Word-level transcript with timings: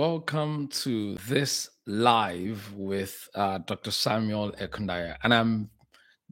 Welcome 0.00 0.68
to 0.84 1.16
this 1.26 1.70
live 1.84 2.72
with 2.76 3.28
uh, 3.34 3.58
Dr. 3.58 3.90
Samuel 3.90 4.52
Ekundayo. 4.52 5.16
And 5.24 5.34
I'm 5.34 5.70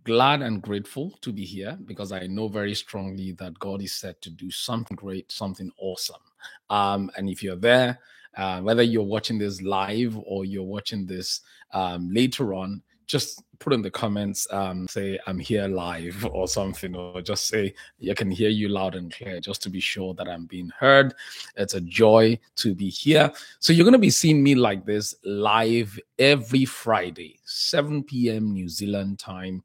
glad 0.05 0.41
and 0.43 0.63
grateful 0.63 1.19
to 1.23 1.33
be 1.33 1.45
here 1.45 1.77
because 1.85 2.13
I 2.13 2.29
know 2.29 2.47
very 2.47 2.77
strongly 2.77 3.33
that 3.33 3.59
God 3.59 3.83
is 3.83 3.93
set 3.93 4.23
to 4.23 4.31
do 4.31 4.53
something 4.53 4.95
great, 4.95 5.33
something 5.33 5.73
awesome. 5.81 6.23
Um, 6.71 7.11
and 7.17 7.29
if 7.29 7.43
you're 7.43 7.57
there, 7.57 7.99
uh, 8.37 8.61
whether 8.61 8.85
you're 8.85 9.03
watching 9.03 9.37
this 9.37 9.61
live 9.61 10.17
or 10.17 10.45
you're 10.45 10.63
watching 10.63 11.05
this 11.05 11.41
um, 11.73 12.09
later 12.13 12.55
on, 12.55 12.83
just 13.09 13.43
put 13.59 13.73
in 13.73 13.83
the 13.83 13.91
comments, 13.91 14.47
um, 14.51 14.87
say 14.89 15.19
I'm 15.27 15.39
here 15.39 15.69
live 15.69 16.27
or 16.33 16.49
something, 16.49 16.95
or 16.95 17.23
just 17.23 17.49
say 17.49 17.75
I 18.09 18.15
can 18.15 18.31
hear 18.31 18.49
you 18.49 18.69
loud 18.69 18.95
and 18.95 19.13
clear, 19.13 19.41
just 19.41 19.63
to 19.63 19.71
be 19.71 19.81
sure 19.81 20.15
that 20.15 20.29
I'm 20.29 20.47
being 20.47 20.71
heard. 20.79 21.15
It's 21.57 21.75
a 21.75 21.81
joy 21.81 22.39
to 22.57 22.75
be 22.75 22.89
here. 22.89 23.33
So 23.59 23.73
you're 23.73 23.91
to 23.93 23.99
be 23.99 24.11
seeing 24.11 24.43
me 24.43 24.55
like 24.55 24.85
this 24.85 25.15
live 25.25 25.99
every 26.19 26.65
Friday, 26.65 27.39
7 27.45 28.03
p.m. 28.05 28.53
New 28.53 28.69
Zealand 28.69 29.19
time, 29.19 29.63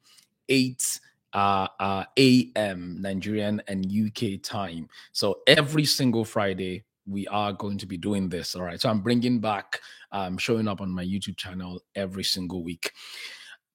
8 0.49 0.99
uh, 1.33 1.67
uh, 1.79 2.03
a.m. 2.17 2.97
Nigerian 2.99 3.61
and 3.67 3.85
UK 3.85 4.41
time. 4.41 4.89
So 5.11 5.39
every 5.47 5.85
single 5.85 6.25
Friday, 6.25 6.83
we 7.07 7.27
are 7.27 7.53
going 7.53 7.77
to 7.77 7.85
be 7.85 7.97
doing 7.97 8.29
this. 8.29 8.55
All 8.55 8.63
right. 8.63 8.79
So 8.79 8.89
I'm 8.89 9.01
bringing 9.01 9.39
back, 9.39 9.81
um, 10.11 10.37
showing 10.37 10.67
up 10.67 10.81
on 10.81 10.91
my 10.91 11.03
YouTube 11.03 11.37
channel 11.37 11.81
every 11.95 12.23
single 12.23 12.63
week. 12.63 12.91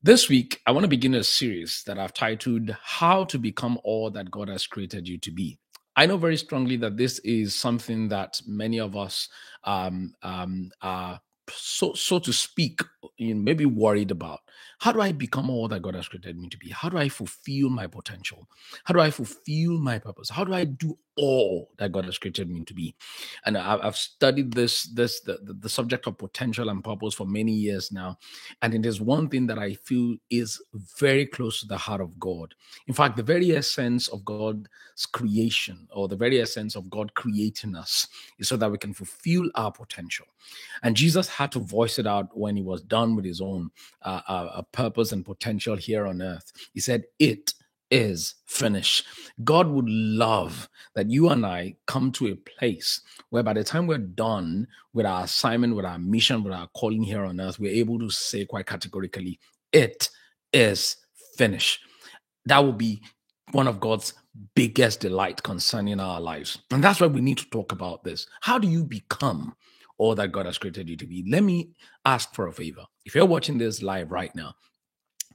This 0.07 0.29
week, 0.29 0.61
I 0.65 0.71
want 0.71 0.85
to 0.85 0.89
begin 0.89 1.15
a 1.17 1.25
series 1.25 1.83
that 1.85 1.99
I've 1.99 2.15
titled 2.15 2.71
How 2.81 3.25
to 3.25 3.41
Become 3.41 3.77
All 3.83 4.09
That 4.13 4.31
God 4.31 4.49
Has 4.49 4.65
Created 4.65 5.09
You 5.09 5.19
to 5.19 5.33
Be. 5.33 5.59
I 5.97 6.07
know 6.07 6.17
very 6.17 6.37
strongly 6.37 6.77
that 6.77 6.97
this 6.97 7.19
is 7.25 7.57
something 7.57 8.07
that 8.11 8.41
many 8.47 8.79
of 8.79 8.97
us 8.97 9.29
um, 9.65 10.15
um, 10.23 10.71
are 10.81 11.21
so 11.51 11.93
so 11.95 12.19
to 12.19 12.33
speak, 12.33 12.81
you 13.17 13.35
know, 13.35 13.41
maybe 13.41 13.67
worried 13.67 14.11
about. 14.11 14.41
How 14.79 14.93
do 14.93 15.01
I 15.01 15.13
become 15.13 15.49
all 15.49 15.69
that 15.69 15.81
God 15.81 15.95
has 15.95 16.07
created 16.07 16.39
me 16.39 16.49
to 16.51 16.59
be? 16.59 16.69
How 16.69 16.91
do 16.91 16.99
I 16.99 17.09
fulfill 17.09 17.71
my 17.71 17.87
potential? 17.87 18.47
How 18.85 18.93
do 18.93 19.01
I 19.01 19.11
fulfill 19.11 19.79
my 19.79 19.99
purpose? 19.99 20.29
How 20.29 20.45
do 20.45 20.53
I 20.53 20.65
do 20.65 20.99
all 21.17 21.71
that 21.79 21.93
God 21.93 22.05
has 22.05 22.19
created 22.19 22.51
me 22.51 22.63
to 22.65 22.75
be? 22.75 22.95
And 23.47 23.57
I've 23.57 23.97
studied 23.97 24.53
this 24.53 24.85
this 24.85 25.21
the, 25.21 25.39
the 25.43 25.69
subject 25.69 26.07
of 26.07 26.19
potential 26.19 26.69
and 26.69 26.85
purpose 26.85 27.15
for 27.15 27.27
many 27.27 27.53
years 27.53 27.91
now, 27.91 28.19
and 28.61 28.75
it 28.75 28.85
is 28.85 29.01
one 29.01 29.29
thing 29.29 29.47
that 29.47 29.59
I 29.59 29.75
feel 29.75 30.17
is 30.31 30.61
very 30.99 31.25
close 31.25 31.61
to 31.61 31.67
the 31.67 31.79
heart 31.79 32.03
of 32.03 32.19
God. 32.21 32.55
In 32.87 32.93
fact, 32.93 33.17
the 33.17 33.23
very 33.23 33.57
essence 33.57 34.09
of 34.09 34.25
God's 34.25 34.69
creation, 35.13 35.89
or 35.91 36.07
the 36.07 36.17
very 36.17 36.41
essence 36.41 36.77
of 36.77 36.91
God 36.91 37.15
creating 37.15 37.77
us, 37.77 38.09
is 38.39 38.49
so 38.49 38.59
that 38.59 38.71
we 38.71 38.79
can 38.79 38.93
fulfill 38.93 39.49
our 39.55 39.73
potential. 39.73 40.27
And 40.83 40.95
Jesus 40.95 41.29
had 41.37 41.53
to 41.53 41.59
voice 41.59 41.99
it 41.99 42.07
out 42.07 42.35
when 42.37 42.57
he 42.57 42.63
was 42.63 42.83
done 42.83 43.15
with 43.15 43.25
his 43.25 43.43
own 43.43 43.71
uh, 44.03 44.23
uh, 44.27 44.63
purpose 44.73 45.13
and 45.13 45.23
potential 45.23 45.77
here 45.77 46.07
on 46.07 46.23
earth. 46.23 46.51
He 46.73 46.81
said, 46.81 47.05
It 47.19 47.53
is 47.91 48.37
finished. 48.47 49.05
God 49.45 49.69
would 49.69 49.89
love 49.89 50.67
that 50.95 51.11
you 51.11 51.29
and 51.29 51.45
I 51.45 51.77
come 51.87 52.11
to 52.13 52.29
a 52.29 52.37
place 52.37 53.03
where 53.29 53.43
by 53.43 53.53
the 53.53 53.63
time 53.63 53.87
we're 53.87 53.99
done 53.99 54.67
with 54.95 55.05
our 55.05 55.25
assignment, 55.25 55.77
with 55.77 55.85
our 55.85 55.99
mission, 55.99 56.43
with 56.43 56.55
our 56.55 56.69
calling 56.69 57.03
here 57.03 57.25
on 57.25 57.39
earth, 57.39 57.61
we're 57.61 57.71
able 57.71 57.99
to 57.99 58.09
say 58.09 58.47
quite 58.47 58.67
categorically, 58.67 59.39
It 59.73 60.09
is 60.55 60.97
finished. 61.37 61.81
That 62.47 62.65
will 62.65 62.73
be 62.73 63.03
one 63.53 63.69
of 63.69 63.79
God's 63.79 64.15
biggest 64.55 65.01
delight 65.01 65.43
concerning 65.43 66.01
our 66.01 66.19
lives. 66.19 66.59
And 66.71 66.83
that's 66.83 67.01
why 67.01 67.09
we 67.09 67.21
need 67.21 67.39
to 67.39 67.51
talk 67.51 67.73
about 67.73 68.05
this. 68.05 68.27
How 68.41 68.59
do 68.59 68.69
you 68.69 68.85
become 68.85 69.55
all 69.99 70.15
that 70.15 70.33
God 70.33 70.47
has 70.47 70.59
created 70.59 70.89
you 70.89 70.97
to 70.97 71.07
be. 71.07 71.25
Let 71.29 71.43
me 71.43 71.71
ask 72.05 72.35
for 72.35 72.47
a 72.47 72.53
favor. 72.53 72.85
If 73.05 73.15
you're 73.15 73.27
watching 73.27 73.59
this 73.59 73.83
live 73.83 74.11
right 74.11 74.35
now, 74.35 74.55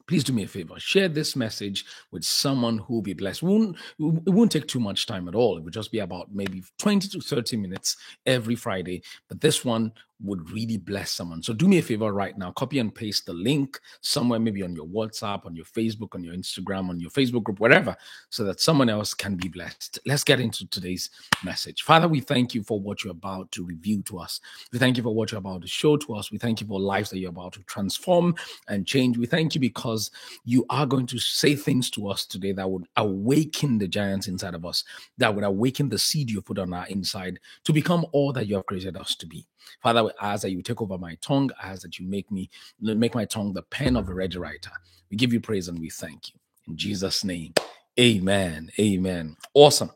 please 0.07 0.23
do 0.25 0.33
me 0.33 0.43
a 0.43 0.47
favor 0.47 0.77
share 0.77 1.07
this 1.07 1.37
message 1.37 1.85
with 2.11 2.23
someone 2.23 2.79
who 2.79 2.95
will 2.95 3.01
be 3.01 3.13
blessed 3.13 3.43
it 3.43 3.45
won't, 3.45 3.77
it 3.99 4.29
won't 4.29 4.51
take 4.51 4.67
too 4.67 4.79
much 4.79 5.05
time 5.05 5.27
at 5.29 5.35
all 5.35 5.57
it 5.57 5.63
would 5.63 5.73
just 5.73 5.91
be 5.91 5.99
about 5.99 6.27
maybe 6.33 6.61
20 6.79 7.07
to 7.07 7.21
30 7.21 7.55
minutes 7.55 7.95
every 8.25 8.55
friday 8.55 9.01
but 9.29 9.39
this 9.39 9.63
one 9.63 9.91
would 10.23 10.49
really 10.51 10.77
bless 10.77 11.11
someone. 11.11 11.41
So 11.41 11.53
do 11.53 11.67
me 11.67 11.79
a 11.79 11.81
favor 11.81 12.11
right 12.13 12.37
now, 12.37 12.51
copy 12.51 12.79
and 12.79 12.93
paste 12.93 13.25
the 13.25 13.33
link 13.33 13.79
somewhere, 14.01 14.39
maybe 14.39 14.63
on 14.63 14.75
your 14.75 14.87
WhatsApp, 14.87 15.45
on 15.45 15.55
your 15.55 15.65
Facebook, 15.65 16.15
on 16.15 16.23
your 16.23 16.35
Instagram, 16.35 16.89
on 16.89 16.99
your 16.99 17.09
Facebook 17.09 17.43
group, 17.43 17.59
whatever, 17.59 17.95
so 18.29 18.43
that 18.43 18.59
someone 18.59 18.89
else 18.89 19.13
can 19.13 19.35
be 19.35 19.47
blessed. 19.47 19.99
Let's 20.05 20.23
get 20.23 20.39
into 20.39 20.67
today's 20.67 21.09
message. 21.43 21.83
Father, 21.83 22.07
we 22.07 22.19
thank 22.19 22.53
you 22.53 22.63
for 22.63 22.79
what 22.79 23.03
you're 23.03 23.11
about 23.11 23.51
to 23.51 23.65
reveal 23.65 24.01
to 24.03 24.19
us. 24.19 24.39
We 24.71 24.79
thank 24.79 24.97
you 24.97 25.03
for 25.03 25.13
what 25.13 25.31
you're 25.31 25.39
about 25.39 25.61
to 25.61 25.67
show 25.67 25.97
to 25.97 26.15
us. 26.15 26.31
We 26.31 26.37
thank 26.37 26.61
you 26.61 26.67
for 26.67 26.79
lives 26.79 27.09
that 27.09 27.19
you're 27.19 27.29
about 27.29 27.53
to 27.53 27.63
transform 27.63 28.35
and 28.67 28.85
change. 28.85 29.17
We 29.17 29.25
thank 29.25 29.55
you 29.55 29.61
because 29.61 30.11
you 30.45 30.65
are 30.69 30.85
going 30.85 31.07
to 31.07 31.19
say 31.19 31.55
things 31.55 31.89
to 31.91 32.07
us 32.07 32.25
today 32.25 32.51
that 32.53 32.69
would 32.69 32.87
awaken 32.97 33.77
the 33.77 33.87
giants 33.87 34.27
inside 34.27 34.53
of 34.53 34.65
us, 34.65 34.83
that 35.17 35.33
would 35.33 35.43
awaken 35.43 35.89
the 35.89 35.99
seed 35.99 36.29
you 36.29 36.41
put 36.41 36.59
on 36.59 36.73
our 36.73 36.87
inside 36.87 37.39
to 37.63 37.73
become 37.73 38.05
all 38.11 38.33
that 38.33 38.47
you 38.47 38.55
have 38.55 38.65
created 38.65 38.97
us 38.97 39.15
to 39.15 39.25
be. 39.25 39.45
Father, 39.81 40.11
I 40.19 40.33
ask 40.33 40.43
that 40.43 40.51
you 40.51 40.61
take 40.61 40.81
over 40.81 40.97
my 40.97 41.15
tongue. 41.21 41.51
I 41.61 41.69
ask 41.69 41.81
that 41.83 41.99
you 41.99 42.07
make 42.07 42.31
me 42.31 42.49
make 42.79 43.15
my 43.15 43.25
tongue 43.25 43.53
the 43.53 43.63
pen 43.63 43.95
of 43.95 44.09
a 44.09 44.13
ready 44.13 44.37
writer. 44.37 44.71
We 45.09 45.17
give 45.17 45.33
you 45.33 45.41
praise 45.41 45.67
and 45.67 45.79
we 45.79 45.89
thank 45.89 46.29
you. 46.29 46.39
In 46.67 46.77
Jesus' 46.77 47.23
name. 47.23 47.53
Amen. 47.99 48.71
Amen. 48.79 49.35
Awesome. 49.53 49.91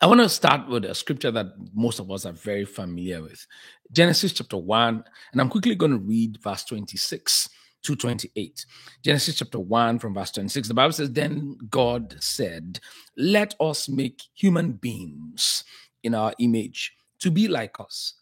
I 0.00 0.06
want 0.06 0.20
to 0.20 0.28
start 0.28 0.68
with 0.68 0.84
a 0.84 0.94
scripture 0.96 1.30
that 1.30 1.46
most 1.72 2.00
of 2.00 2.10
us 2.10 2.26
are 2.26 2.32
very 2.32 2.64
familiar 2.64 3.22
with. 3.22 3.46
Genesis 3.92 4.32
chapter 4.32 4.56
1, 4.56 5.04
and 5.30 5.40
I'm 5.40 5.48
quickly 5.48 5.76
going 5.76 5.92
to 5.92 5.98
read 5.98 6.38
verse 6.42 6.64
26 6.64 7.48
to 7.84 7.94
28. 7.94 8.66
Genesis 9.04 9.36
chapter 9.36 9.60
1 9.60 10.00
from 10.00 10.14
verse 10.14 10.32
26. 10.32 10.66
The 10.66 10.74
Bible 10.74 10.92
says, 10.92 11.12
Then 11.12 11.56
God 11.70 12.16
said, 12.18 12.80
Let 13.16 13.54
us 13.60 13.88
make 13.88 14.22
human 14.34 14.72
beings 14.72 15.62
in 16.02 16.14
our 16.14 16.34
image 16.40 16.94
to 17.20 17.30
be 17.30 17.46
like 17.46 17.78
us 17.78 18.14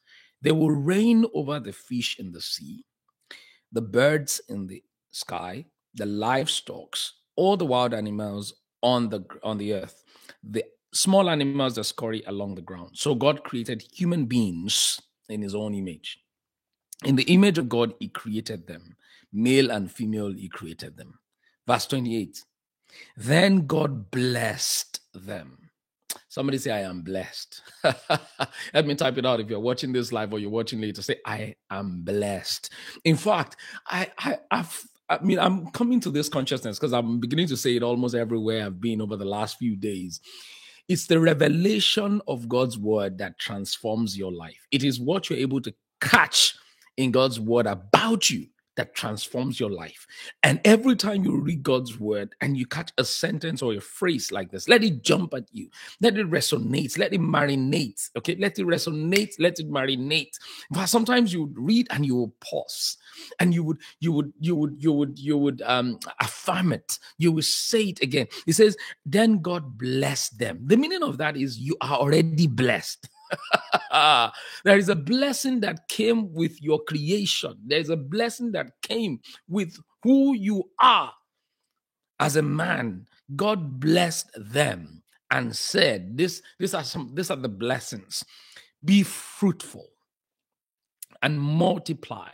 they 0.42 0.52
will 0.52 0.70
reign 0.70 1.24
over 1.34 1.60
the 1.60 1.72
fish 1.72 2.18
in 2.18 2.32
the 2.32 2.40
sea, 2.40 2.84
the 3.72 3.82
birds 3.82 4.40
in 4.48 4.66
the 4.66 4.82
sky, 5.10 5.66
the 5.94 6.06
livestock, 6.06 6.96
all 7.36 7.56
the 7.56 7.66
wild 7.66 7.94
animals 7.94 8.54
on 8.82 9.08
the 9.08 9.24
on 9.42 9.58
the 9.58 9.74
earth, 9.74 10.02
the 10.42 10.64
small 10.92 11.30
animals 11.30 11.74
that 11.74 11.84
scurry 11.84 12.22
along 12.26 12.54
the 12.54 12.62
ground. 12.62 12.90
So 12.94 13.14
God 13.14 13.44
created 13.44 13.84
human 13.92 14.26
beings 14.26 15.00
in 15.28 15.42
his 15.42 15.54
own 15.54 15.74
image. 15.74 16.18
In 17.04 17.16
the 17.16 17.24
image 17.24 17.58
of 17.58 17.68
God, 17.68 17.94
he 17.98 18.08
created 18.08 18.66
them. 18.66 18.96
Male 19.32 19.70
and 19.70 19.90
female, 19.90 20.32
he 20.32 20.48
created 20.48 20.96
them. 20.96 21.18
Verse 21.66 21.86
28. 21.86 22.44
Then 23.16 23.66
God 23.66 24.10
blessed 24.10 25.00
them. 25.14 25.59
Somebody 26.30 26.58
say, 26.58 26.70
I 26.70 26.82
am 26.82 27.02
blessed. 27.02 27.60
Let 28.72 28.86
me 28.86 28.94
type 28.94 29.18
it 29.18 29.26
out 29.26 29.40
if 29.40 29.50
you're 29.50 29.58
watching 29.58 29.92
this 29.92 30.12
live 30.12 30.32
or 30.32 30.38
you're 30.38 30.48
watching 30.48 30.80
later. 30.80 31.02
Say, 31.02 31.16
I 31.26 31.56
am 31.72 32.02
blessed. 32.02 32.70
In 33.04 33.16
fact, 33.16 33.56
I, 33.88 34.12
I, 34.16 34.38
I've, 34.48 34.86
I 35.08 35.18
mean, 35.24 35.40
I'm 35.40 35.72
coming 35.72 35.98
to 35.98 36.10
this 36.10 36.28
consciousness 36.28 36.78
because 36.78 36.92
I'm 36.92 37.18
beginning 37.18 37.48
to 37.48 37.56
say 37.56 37.74
it 37.74 37.82
almost 37.82 38.14
everywhere 38.14 38.64
I've 38.64 38.80
been 38.80 39.00
over 39.00 39.16
the 39.16 39.24
last 39.24 39.58
few 39.58 39.74
days. 39.74 40.20
It's 40.86 41.08
the 41.08 41.18
revelation 41.18 42.22
of 42.28 42.48
God's 42.48 42.78
word 42.78 43.18
that 43.18 43.40
transforms 43.40 44.16
your 44.16 44.30
life. 44.30 44.64
It 44.70 44.84
is 44.84 45.00
what 45.00 45.28
you're 45.30 45.38
able 45.40 45.60
to 45.62 45.74
catch 46.00 46.54
in 46.96 47.10
God's 47.10 47.40
word 47.40 47.66
about 47.66 48.30
you 48.30 48.46
that 48.76 48.94
transforms 48.94 49.58
your 49.58 49.70
life. 49.70 50.06
And 50.42 50.60
every 50.64 50.96
time 50.96 51.24
you 51.24 51.36
read 51.36 51.62
God's 51.62 51.98
word 51.98 52.34
and 52.40 52.56
you 52.56 52.66
catch 52.66 52.92
a 52.98 53.04
sentence 53.04 53.62
or 53.62 53.74
a 53.74 53.80
phrase 53.80 54.32
like 54.32 54.50
this, 54.50 54.68
let 54.68 54.84
it 54.84 55.02
jump 55.02 55.34
at 55.34 55.44
you. 55.52 55.68
Let 56.00 56.16
it 56.16 56.30
resonate. 56.30 56.98
Let 56.98 57.12
it 57.12 57.20
marinate. 57.20 58.10
Okay. 58.16 58.36
Let 58.36 58.58
it 58.58 58.66
resonate. 58.66 59.34
Let 59.38 59.58
it 59.58 59.70
marinate. 59.70 60.38
But 60.70 60.86
sometimes 60.86 61.32
you 61.32 61.42
would 61.42 61.58
read 61.58 61.88
and 61.90 62.06
you 62.06 62.14
will 62.16 62.34
pause 62.40 62.96
and 63.38 63.52
you 63.52 63.64
would, 63.64 63.78
you 63.98 64.12
would, 64.12 64.32
you 64.40 64.56
would, 64.56 64.76
you 64.78 64.92
would, 64.92 65.18
you 65.18 65.36
would 65.36 65.62
um 65.62 65.98
affirm 66.20 66.72
it. 66.72 66.98
You 67.18 67.32
would 67.32 67.44
say 67.44 67.84
it 67.84 68.00
again. 68.02 68.28
He 68.46 68.52
says, 68.52 68.76
then 69.04 69.40
God 69.40 69.78
blessed 69.78 70.38
them. 70.38 70.60
The 70.64 70.76
meaning 70.76 71.02
of 71.02 71.18
that 71.18 71.36
is 71.36 71.58
you 71.58 71.76
are 71.80 71.98
already 71.98 72.46
blessed. 72.46 73.08
there 74.64 74.78
is 74.78 74.88
a 74.88 74.96
blessing 74.96 75.60
that 75.60 75.88
came 75.88 76.32
with 76.32 76.60
your 76.62 76.82
creation. 76.84 77.54
There 77.64 77.80
is 77.80 77.90
a 77.90 77.96
blessing 77.96 78.52
that 78.52 78.72
came 78.82 79.20
with 79.48 79.76
who 80.02 80.34
you 80.34 80.64
are 80.80 81.12
as 82.18 82.36
a 82.36 82.42
man. 82.42 83.06
God 83.36 83.80
blessed 83.80 84.30
them 84.36 85.02
and 85.30 85.54
said, 85.54 86.16
"This, 86.16 86.42
these 86.58 86.74
are 86.74 86.84
some. 86.84 87.14
These 87.14 87.30
are 87.30 87.36
the 87.36 87.48
blessings. 87.48 88.24
Be 88.84 89.02
fruitful 89.02 89.88
and 91.22 91.40
multiply, 91.40 92.30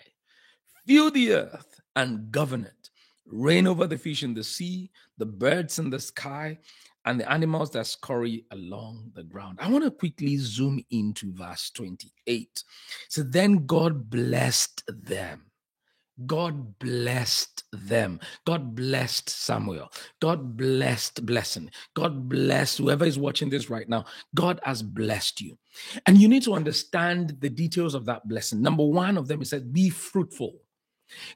fill 0.86 1.10
the 1.10 1.32
earth 1.32 1.80
and 1.96 2.30
govern 2.30 2.64
it. 2.64 2.90
Reign 3.26 3.66
over 3.66 3.86
the 3.86 3.98
fish 3.98 4.22
in 4.22 4.34
the 4.34 4.44
sea, 4.44 4.90
the 5.18 5.26
birds 5.26 5.78
in 5.78 5.90
the 5.90 5.98
sky, 5.98 6.58
and 7.06 7.20
the 7.20 7.30
animals 7.30 7.70
that 7.70 7.86
scurry 7.86 8.44
along 8.50 9.12
the 9.14 9.22
ground. 9.22 9.58
I 9.60 9.70
want 9.70 9.84
to 9.84 9.90
quickly 9.90 10.36
zoom 10.36 10.84
into 10.90 11.32
verse 11.32 11.70
28. 11.70 12.64
So 13.08 13.22
then 13.22 13.64
God 13.66 14.10
blessed 14.10 14.82
them. 14.88 15.46
God 16.26 16.78
blessed 16.78 17.64
them. 17.72 18.20
God 18.46 18.74
blessed 18.74 19.28
Samuel. 19.28 19.92
God 20.20 20.56
blessed 20.56 21.26
blessing. 21.26 21.70
God 21.94 22.28
blessed 22.28 22.78
whoever 22.78 23.04
is 23.04 23.18
watching 23.18 23.50
this 23.50 23.68
right 23.68 23.88
now. 23.88 24.06
God 24.34 24.58
has 24.64 24.82
blessed 24.82 25.40
you. 25.42 25.58
And 26.06 26.18
you 26.18 26.26
need 26.26 26.42
to 26.44 26.54
understand 26.54 27.36
the 27.40 27.50
details 27.50 27.94
of 27.94 28.06
that 28.06 28.26
blessing. 28.26 28.62
Number 28.62 28.84
one 28.84 29.18
of 29.18 29.28
them, 29.28 29.42
it 29.42 29.48
says, 29.48 29.62
be 29.62 29.90
fruitful. 29.90 30.54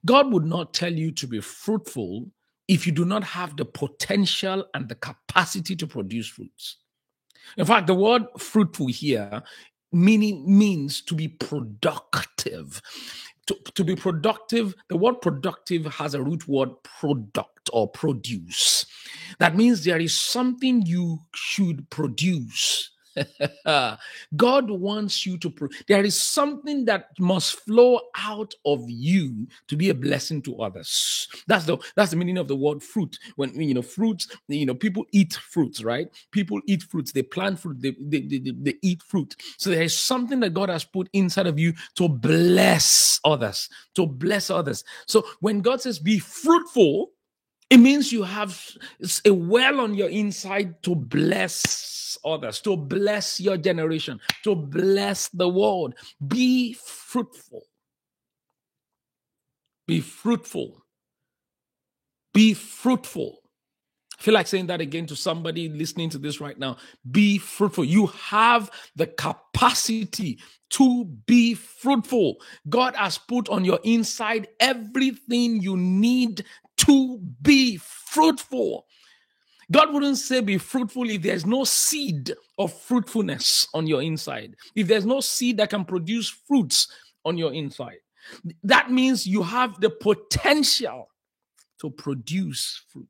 God 0.06 0.32
would 0.32 0.46
not 0.46 0.72
tell 0.72 0.92
you 0.92 1.12
to 1.12 1.26
be 1.26 1.40
fruitful 1.40 2.30
if 2.70 2.86
you 2.86 2.92
do 2.92 3.04
not 3.04 3.24
have 3.24 3.56
the 3.56 3.64
potential 3.64 4.64
and 4.74 4.88
the 4.88 4.94
capacity 4.94 5.74
to 5.74 5.88
produce 5.88 6.28
fruits. 6.28 6.76
In 7.56 7.66
fact, 7.66 7.88
the 7.88 7.94
word 7.94 8.22
fruitful 8.38 8.86
here 8.86 9.42
meaning 9.92 10.44
means 10.46 11.00
to 11.02 11.16
be 11.16 11.26
productive. 11.26 12.80
To, 13.48 13.56
to 13.74 13.82
be 13.82 13.96
productive, 13.96 14.76
the 14.88 14.96
word 14.96 15.20
productive 15.20 15.84
has 15.86 16.14
a 16.14 16.22
root 16.22 16.46
word 16.46 16.70
product 16.84 17.68
or 17.72 17.88
produce. 17.88 18.86
That 19.40 19.56
means 19.56 19.82
there 19.82 19.98
is 19.98 20.20
something 20.20 20.82
you 20.82 21.18
should 21.34 21.90
produce 21.90 22.92
God 24.36 24.70
wants 24.70 25.26
you 25.26 25.38
to. 25.38 25.50
Pro- 25.50 25.68
there 25.88 26.04
is 26.04 26.20
something 26.20 26.84
that 26.84 27.08
must 27.18 27.60
flow 27.60 28.00
out 28.16 28.54
of 28.64 28.84
you 28.88 29.46
to 29.68 29.76
be 29.76 29.90
a 29.90 29.94
blessing 29.94 30.42
to 30.42 30.56
others. 30.60 31.28
That's 31.46 31.64
the 31.64 31.78
that's 31.96 32.10
the 32.10 32.16
meaning 32.16 32.38
of 32.38 32.48
the 32.48 32.56
word 32.56 32.82
fruit. 32.82 33.18
When 33.36 33.60
you 33.60 33.74
know 33.74 33.82
fruits, 33.82 34.28
you 34.48 34.66
know 34.66 34.74
people 34.74 35.04
eat 35.12 35.34
fruits, 35.34 35.82
right? 35.82 36.08
People 36.30 36.60
eat 36.66 36.82
fruits. 36.84 37.12
They 37.12 37.22
plant 37.22 37.58
fruit. 37.58 37.80
They 37.80 37.96
they, 38.00 38.20
they, 38.20 38.38
they, 38.38 38.52
they 38.52 38.74
eat 38.82 39.02
fruit. 39.02 39.36
So 39.58 39.70
there 39.70 39.82
is 39.82 39.98
something 39.98 40.40
that 40.40 40.54
God 40.54 40.68
has 40.68 40.84
put 40.84 41.08
inside 41.12 41.46
of 41.46 41.58
you 41.58 41.72
to 41.96 42.08
bless 42.08 43.20
others. 43.24 43.68
To 43.94 44.06
bless 44.06 44.50
others. 44.50 44.84
So 45.06 45.26
when 45.40 45.60
God 45.60 45.80
says 45.80 45.98
be 45.98 46.18
fruitful, 46.18 47.10
it 47.70 47.78
means 47.78 48.12
you 48.12 48.24
have 48.24 48.60
a 49.24 49.32
well 49.32 49.80
on 49.80 49.94
your 49.94 50.10
inside 50.10 50.82
to 50.82 50.96
bless 50.96 52.18
others, 52.24 52.60
to 52.62 52.76
bless 52.76 53.40
your 53.40 53.56
generation, 53.56 54.20
to 54.42 54.56
bless 54.56 55.28
the 55.28 55.48
world. 55.48 55.94
Be 56.26 56.72
fruitful. 56.72 57.62
Be 59.86 60.00
fruitful. 60.00 60.84
Be 62.34 62.54
fruitful. 62.54 63.38
I 64.18 64.22
feel 64.22 64.34
like 64.34 64.48
saying 64.48 64.66
that 64.66 64.80
again 64.80 65.06
to 65.06 65.16
somebody 65.16 65.68
listening 65.68 66.10
to 66.10 66.18
this 66.18 66.40
right 66.40 66.58
now. 66.58 66.76
Be 67.10 67.38
fruitful. 67.38 67.84
You 67.84 68.08
have 68.08 68.70
the 68.94 69.06
capacity 69.06 70.40
to 70.70 71.04
be 71.26 71.54
fruitful. 71.54 72.36
God 72.68 72.94
has 72.96 73.16
put 73.16 73.48
on 73.48 73.64
your 73.64 73.80
inside 73.82 74.48
everything 74.58 75.62
you 75.62 75.76
need 75.76 76.44
to 76.80 77.18
be 77.42 77.76
fruitful. 77.76 78.86
God 79.70 79.92
wouldn't 79.92 80.18
say 80.18 80.40
be 80.40 80.58
fruitful 80.58 81.08
if 81.08 81.22
there's 81.22 81.46
no 81.46 81.64
seed 81.64 82.32
of 82.58 82.72
fruitfulness 82.72 83.68
on 83.72 83.86
your 83.86 84.02
inside, 84.02 84.56
if 84.74 84.88
there's 84.88 85.06
no 85.06 85.20
seed 85.20 85.58
that 85.58 85.70
can 85.70 85.84
produce 85.84 86.28
fruits 86.28 86.88
on 87.24 87.38
your 87.38 87.52
inside. 87.52 87.98
That 88.64 88.90
means 88.90 89.26
you 89.26 89.42
have 89.42 89.80
the 89.80 89.90
potential 89.90 91.08
to 91.80 91.90
produce 91.90 92.82
fruit. 92.88 93.06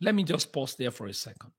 Let 0.00 0.14
me 0.14 0.24
just 0.24 0.52
pause 0.52 0.74
there 0.74 0.90
for 0.90 1.06
a 1.06 1.14
second. 1.14 1.52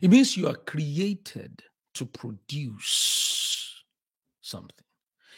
It 0.00 0.10
means 0.10 0.36
you 0.36 0.48
are 0.48 0.54
created 0.54 1.62
to 1.94 2.06
produce 2.06 3.82
something. 4.40 4.86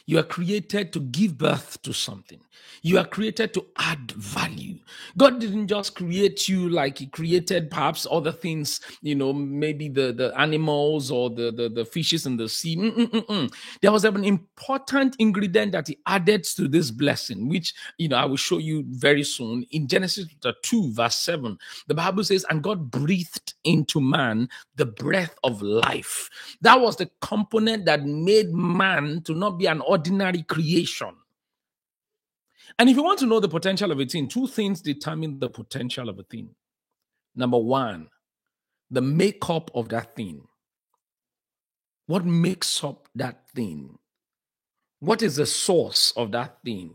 You 0.07 0.19
are 0.19 0.25
created 0.25 0.93
to 0.93 1.01
give 1.01 1.39
birth 1.39 1.81
to 1.83 1.93
something. 1.93 2.41
You 2.83 2.99
are 2.99 3.07
created 3.07 3.55
to 3.55 3.67
add 3.79 4.13
value. 4.13 4.79
God 5.17 5.41
didn't 5.41 5.69
just 5.69 5.95
create 5.95 6.49
you 6.49 6.69
like 6.69 6.99
He 6.99 7.07
created 7.07 7.71
perhaps 7.71 8.07
other 8.11 8.33
things, 8.33 8.81
you 9.01 9.15
know, 9.15 9.33
maybe 9.33 9.89
the, 9.89 10.13
the 10.13 10.39
animals 10.39 11.11
or 11.11 11.31
the, 11.31 11.51
the, 11.51 11.71
the 11.71 11.85
fishes 11.85 12.27
in 12.27 12.37
the 12.37 12.49
sea. 12.49 12.77
Mm-mm-mm-mm. 12.77 13.53
There 13.81 13.93
was 13.93 14.05
an 14.05 14.23
important 14.25 15.17
ingredient 15.19 15.73
that 15.73 15.89
He 15.89 15.99
added 16.07 16.45
to 16.45 16.69
this 16.69 16.91
blessing, 16.91 17.49
which, 17.49 17.73
you 17.97 18.09
know, 18.09 18.17
I 18.17 18.27
will 18.27 18.37
show 18.37 18.59
you 18.59 18.85
very 18.89 19.25
soon. 19.25 19.65
In 19.71 19.89
Genesis 19.89 20.27
2, 20.63 20.93
verse 20.93 21.17
7, 21.17 21.57
the 21.87 21.95
Bible 21.95 22.25
says, 22.25 22.45
And 22.51 22.63
God 22.63 22.91
breathed 22.91 23.55
into 23.65 24.01
man 24.01 24.49
the 24.77 24.87
breath 24.87 25.35
of 25.43 25.63
life. 25.63 26.29
That 26.61 26.81
was 26.81 26.97
the 26.97 27.11
component 27.23 27.87
that 27.87 28.05
made 28.05 28.53
man 28.53 29.23
to 29.23 29.35
not 29.35 29.59
be 29.59 29.67
an 29.67 29.81
ordinary 29.95 30.43
creation. 30.43 31.15
And 32.79 32.89
if 32.89 32.97
you 32.97 33.05
want 33.05 33.21
to 33.21 33.27
know 33.27 33.41
the 33.41 33.49
potential 33.49 33.93
of 33.93 34.01
a 34.01 34.05
thing, 34.05 34.29
two 34.29 34.47
things 34.47 34.81
determine 34.81 35.39
the 35.39 35.49
potential 35.49 36.09
of 36.09 36.19
a 36.19 36.25
thing. 36.25 36.51
Number 37.37 37.59
one, 37.59 38.09
the 38.91 39.01
makeup 39.01 39.71
of 39.75 39.89
that 39.91 40.17
thing. 40.17 40.47
What 42.07 42.25
makes 42.25 42.83
up 42.83 43.09
that 43.15 43.49
thing? 43.51 43.99
What 45.01 45.23
is 45.23 45.37
the 45.37 45.47
source 45.47 46.13
of 46.17 46.33
that 46.33 46.59
thing? 46.65 46.95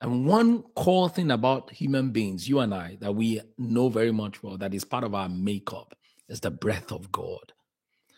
And 0.00 0.26
one 0.26 0.62
core 0.74 1.08
thing 1.08 1.30
about 1.30 1.70
human 1.70 2.10
beings, 2.10 2.48
you 2.48 2.58
and 2.58 2.74
I, 2.74 2.98
that 3.00 3.14
we 3.14 3.40
know 3.56 3.88
very 3.88 4.12
much 4.12 4.42
well, 4.42 4.58
that 4.58 4.74
is 4.74 4.84
part 4.84 5.04
of 5.04 5.14
our 5.14 5.28
makeup, 5.28 5.94
is 6.28 6.40
the 6.40 6.50
breath 6.50 6.92
of 6.92 7.10
God. 7.12 7.52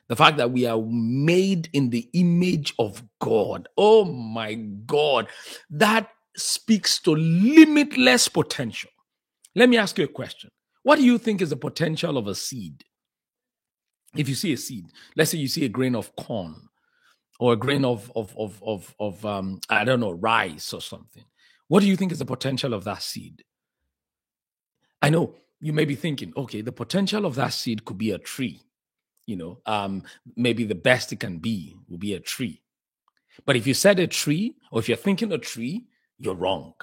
The 0.09 0.17
fact 0.17 0.37
that 0.37 0.51
we 0.51 0.67
are 0.67 0.81
made 0.83 1.69
in 1.73 1.91
the 1.91 2.09
image 2.13 2.75
of 2.79 3.03
God. 3.21 3.69
Oh 3.77 4.05
my 4.05 4.55
God. 4.55 5.29
That 5.71 6.11
speaks 6.37 7.01
to 7.03 7.13
limitless 7.13 8.29
potential. 8.29 8.91
Let 9.55 9.69
me 9.69 9.79
ask 9.79 9.97
you 9.99 10.05
a 10.05 10.09
question. 10.09 10.51
What 10.83 10.97
do 10.97 11.05
you 11.05 11.17
think 11.17 11.41
is 11.41 11.51
the 11.51 11.57
potential 11.57 12.19
of 12.19 12.27
a 12.27 12.35
seed? 12.35 12.85
If 14.15 14.29
you 14.29 14.35
see 14.35 14.53
a 14.53 14.57
seed, 14.57 14.87
let's 15.17 15.31
say 15.31 15.39
you 15.39 15.49
see 15.49 15.65
a 15.65 15.69
grain 15.69 15.95
of 15.95 16.15
corn 16.17 16.69
or 17.41 17.55
a 17.55 17.57
grain 17.57 17.85
of 17.85 18.13
of 18.15 18.35
of 18.39 18.63
of, 18.63 18.95
of 19.01 19.25
um, 19.27 19.61
I 19.69 19.85
don't 19.85 20.01
know, 20.01 20.13
rice 20.13 20.73
or 20.73 20.81
something. 20.81 21.25
What 21.69 21.81
do 21.81 21.87
you 21.87 21.97
think 21.97 22.13
is 22.13 22.19
the 22.19 22.25
potential 22.25 22.75
of 22.75 22.85
that 22.85 23.03
seed? 23.03 23.43
I 25.01 25.11
know 25.11 25.35
you 25.61 25.73
may 25.73 25.85
be 25.85 25.95
thinking, 25.95 26.33
okay, 26.37 26.61
the 26.61 26.73
potential 26.73 27.27
of 27.27 27.35
that 27.37 27.55
seed 27.55 27.85
could 27.85 27.99
be 27.99 28.11
a 28.11 28.19
tree 28.19 28.61
you 29.27 29.37
know 29.37 29.61
um 29.67 30.03
maybe 30.37 30.65
the 30.65 30.75
best 30.75 31.13
it 31.13 31.21
can 31.21 31.39
be 31.39 31.77
will 31.89 31.99
be 31.99 32.15
a 32.15 32.21
tree. 32.21 32.63
But 33.47 33.57
if 33.57 33.67
you 33.67 33.75
said 33.75 33.99
a 33.99 34.07
tree 34.07 34.57
or 34.71 34.81
if 34.81 34.89
you're 34.89 34.97
thinking 34.97 35.33
a 35.33 35.39
tree 35.39 35.87
you're 36.19 36.35
wrong. 36.35 36.75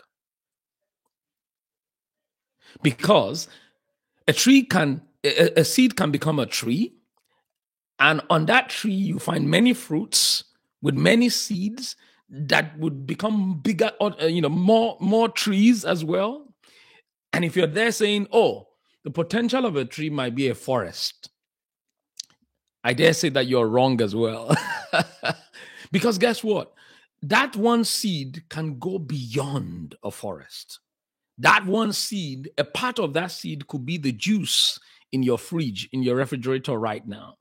Because 2.81 3.47
a 4.27 4.33
tree 4.33 4.63
can 4.63 5.01
a, 5.23 5.59
a 5.61 5.65
seed 5.65 5.95
can 5.95 6.11
become 6.11 6.39
a 6.39 6.45
tree 6.45 6.95
and 7.99 8.21
on 8.29 8.45
that 8.47 8.69
tree 8.69 8.91
you 8.91 9.19
find 9.19 9.49
many 9.49 9.73
fruits 9.73 10.45
with 10.81 10.95
many 10.95 11.29
seeds 11.29 11.95
that 12.29 12.77
would 12.79 13.05
become 13.05 13.59
bigger 13.59 13.91
or 13.99 14.19
uh, 14.21 14.25
you 14.25 14.41
know 14.41 14.49
more 14.49 14.97
more 14.99 15.29
trees 15.29 15.83
as 15.83 16.03
well. 16.03 16.47
And 17.33 17.45
if 17.45 17.55
you're 17.55 17.67
there 17.67 17.91
saying 17.91 18.27
oh 18.31 18.67
the 19.03 19.11
potential 19.11 19.65
of 19.65 19.75
a 19.75 19.85
tree 19.85 20.09
might 20.09 20.35
be 20.35 20.47
a 20.47 20.55
forest 20.55 21.30
I 22.83 22.93
dare 22.93 23.13
say 23.13 23.29
that 23.29 23.47
you're 23.47 23.67
wrong 23.67 24.01
as 24.01 24.15
well. 24.15 24.55
because 25.91 26.17
guess 26.17 26.43
what? 26.43 26.73
That 27.21 27.55
one 27.55 27.83
seed 27.83 28.43
can 28.49 28.79
go 28.79 28.97
beyond 28.97 29.95
a 30.03 30.09
forest. 30.09 30.79
That 31.37 31.65
one 31.65 31.93
seed, 31.93 32.49
a 32.57 32.63
part 32.63 32.99
of 32.99 33.13
that 33.13 33.31
seed 33.31 33.67
could 33.67 33.85
be 33.85 33.97
the 33.97 34.11
juice 34.11 34.79
in 35.11 35.23
your 35.23 35.37
fridge, 35.37 35.89
in 35.91 36.01
your 36.03 36.15
refrigerator 36.15 36.77
right 36.77 37.07
now. 37.07 37.37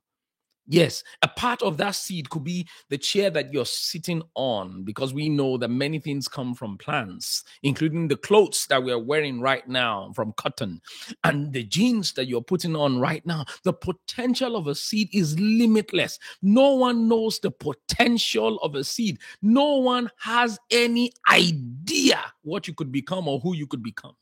Yes, 0.66 1.02
a 1.22 1.28
part 1.28 1.62
of 1.62 1.78
that 1.78 1.96
seed 1.96 2.30
could 2.30 2.44
be 2.44 2.68
the 2.90 2.98
chair 2.98 3.28
that 3.30 3.52
you're 3.52 3.66
sitting 3.66 4.22
on, 4.36 4.84
because 4.84 5.12
we 5.12 5.28
know 5.28 5.56
that 5.58 5.68
many 5.68 5.98
things 5.98 6.28
come 6.28 6.54
from 6.54 6.78
plants, 6.78 7.42
including 7.64 8.06
the 8.06 8.16
clothes 8.16 8.66
that 8.68 8.84
we're 8.84 8.98
wearing 8.98 9.40
right 9.40 9.66
now 9.66 10.12
from 10.14 10.32
cotton 10.36 10.80
and 11.24 11.52
the 11.52 11.64
jeans 11.64 12.12
that 12.12 12.26
you're 12.26 12.40
putting 12.40 12.76
on 12.76 13.00
right 13.00 13.26
now. 13.26 13.44
The 13.64 13.72
potential 13.72 14.54
of 14.54 14.68
a 14.68 14.74
seed 14.76 15.08
is 15.12 15.36
limitless. 15.40 16.20
No 16.40 16.74
one 16.74 17.08
knows 17.08 17.40
the 17.40 17.50
potential 17.50 18.58
of 18.58 18.76
a 18.76 18.84
seed, 18.84 19.18
no 19.42 19.76
one 19.78 20.08
has 20.18 20.58
any 20.70 21.12
idea 21.28 22.20
what 22.42 22.68
you 22.68 22.74
could 22.74 22.92
become 22.92 23.26
or 23.26 23.40
who 23.40 23.56
you 23.56 23.66
could 23.66 23.82
become. 23.82 24.14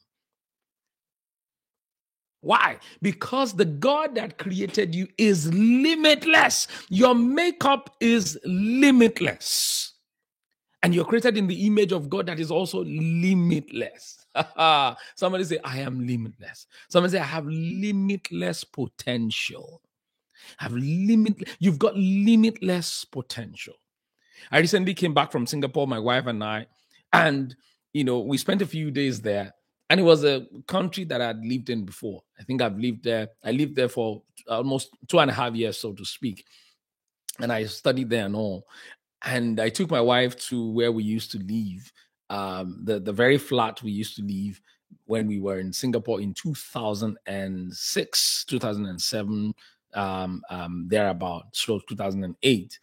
Why? 2.41 2.79
Because 3.03 3.55
the 3.55 3.65
God 3.65 4.15
that 4.15 4.39
created 4.39 4.95
you 4.95 5.09
is 5.19 5.53
limitless. 5.53 6.69
Your 6.89 7.15
makeup 7.15 7.97
is 8.01 8.39
limitless. 8.45 9.95
And 10.83 10.95
you're 10.95 11.05
created 11.05 11.37
in 11.37 11.49
the 11.49 11.67
image 11.67 11.91
of 11.91 12.09
God 12.09 12.27
that 12.27 12.39
is 12.39 12.53
also 12.53 12.85
limitless. 12.85 14.25
Somebody 15.17 15.45
say, 15.45 15.59
I 15.65 15.79
am 15.79 16.07
limitless. 16.07 16.67
Somebody 16.89 17.13
say, 17.13 17.19
I 17.19 17.25
have 17.25 17.47
limitless 17.47 18.63
potential. 18.63 19.83
have 20.59 20.73
limit, 20.73 21.49
you've 21.59 21.81
got 21.81 21.97
limitless 21.97 23.05
potential. 23.05 23.75
I 24.53 24.61
recently 24.61 24.95
came 24.95 25.15
back 25.15 25.33
from 25.33 25.47
Singapore, 25.47 25.89
my 25.89 25.99
wife 25.99 26.27
and 26.27 26.45
I, 26.45 26.67
and 27.13 27.57
you 27.93 28.05
know, 28.05 28.21
we 28.21 28.39
spent 28.39 28.63
a 28.63 28.67
few 28.67 28.93
days 28.93 29.21
there. 29.21 29.55
And 29.91 30.01
it 30.01 30.03
was 30.03 30.25
a 30.25 30.47
country 30.67 31.05
that 31.05 31.23
I'd 31.23 31.45
lived 31.45 31.71
in 31.71 31.85
before. 31.85 32.23
I 32.39 32.43
think 32.43 32.61
I've 32.61 32.79
lived 32.79 33.05
there. 33.05 33.29
I 33.43 33.53
lived 33.53 33.75
there 33.75 33.89
for 33.89 34.23
almost 34.47 34.91
two 35.09 35.19
and 35.19 35.31
a 35.31 35.35
half 35.35 35.55
years, 35.55 35.79
so 35.79 35.93
to 35.93 36.05
speak. 36.05 36.45
And 37.41 37.51
I 37.51 37.65
studied 37.65 38.11
there 38.11 38.27
and 38.27 38.37
all. 38.37 38.67
And 39.23 39.59
I 39.61 39.71
took 39.71 39.91
my 39.91 40.01
wife 40.01 40.37
to 40.49 40.71
where 40.71 40.93
we 40.93 41.05
used 41.05 41.31
to 41.33 41.39
live, 41.39 41.91
um, 42.31 42.81
the, 42.85 43.01
the 43.01 43.13
very 43.13 43.39
flat 43.39 43.83
we 43.83 43.91
used 43.91 44.15
to 44.17 44.23
live 44.23 44.61
when 45.07 45.27
we 45.27 45.41
were 45.41 45.59
in 45.59 45.73
Singapore 45.73 46.21
in 46.21 46.35
2006, 46.35 48.45
2007, 48.45 49.55
um, 49.95 50.43
um, 50.51 50.87
thereabout, 50.89 51.45
so 51.53 51.81
2008, 51.89 52.79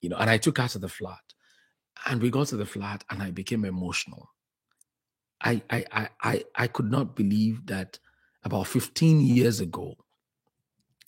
you 0.00 0.08
know, 0.08 0.16
and 0.16 0.28
I 0.28 0.38
took 0.38 0.58
her 0.58 0.66
to 0.68 0.78
the 0.78 0.88
flat. 0.88 1.20
And 2.06 2.20
we 2.20 2.30
got 2.30 2.48
to 2.48 2.56
the 2.56 2.66
flat 2.66 3.04
and 3.10 3.22
I 3.22 3.30
became 3.30 3.64
emotional. 3.64 4.28
I, 5.42 5.62
I, 5.70 6.08
I, 6.22 6.44
I 6.54 6.66
could 6.66 6.90
not 6.90 7.16
believe 7.16 7.66
that 7.66 7.98
about 8.42 8.66
15 8.66 9.20
years 9.20 9.60
ago, 9.60 9.96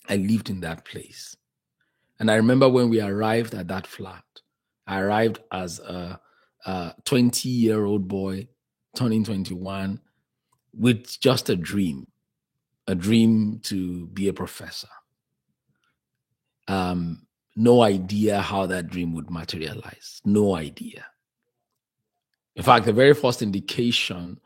I 0.09 0.17
lived 0.17 0.49
in 0.49 0.61
that 0.61 0.85
place. 0.85 1.35
And 2.19 2.29
I 2.29 2.35
remember 2.35 2.69
when 2.69 2.89
we 2.89 3.01
arrived 3.01 3.53
at 3.53 3.67
that 3.69 3.87
flat, 3.87 4.23
I 4.85 4.99
arrived 4.99 5.39
as 5.51 5.79
a 5.79 6.19
20 7.05 7.49
year 7.49 7.85
old 7.85 8.07
boy 8.07 8.47
turning 8.95 9.23
21 9.23 9.99
with 10.73 11.19
just 11.19 11.49
a 11.49 11.55
dream, 11.55 12.07
a 12.87 12.95
dream 12.95 13.59
to 13.63 14.07
be 14.07 14.27
a 14.27 14.33
professor. 14.33 14.87
Um, 16.67 17.27
no 17.55 17.81
idea 17.81 18.41
how 18.41 18.65
that 18.67 18.87
dream 18.87 19.13
would 19.13 19.29
materialize. 19.29 20.21
No 20.25 20.55
idea. 20.55 21.05
In 22.55 22.63
fact, 22.63 22.85
the 22.85 22.93
very 22.93 23.13
first 23.13 23.41
indication 23.41 24.39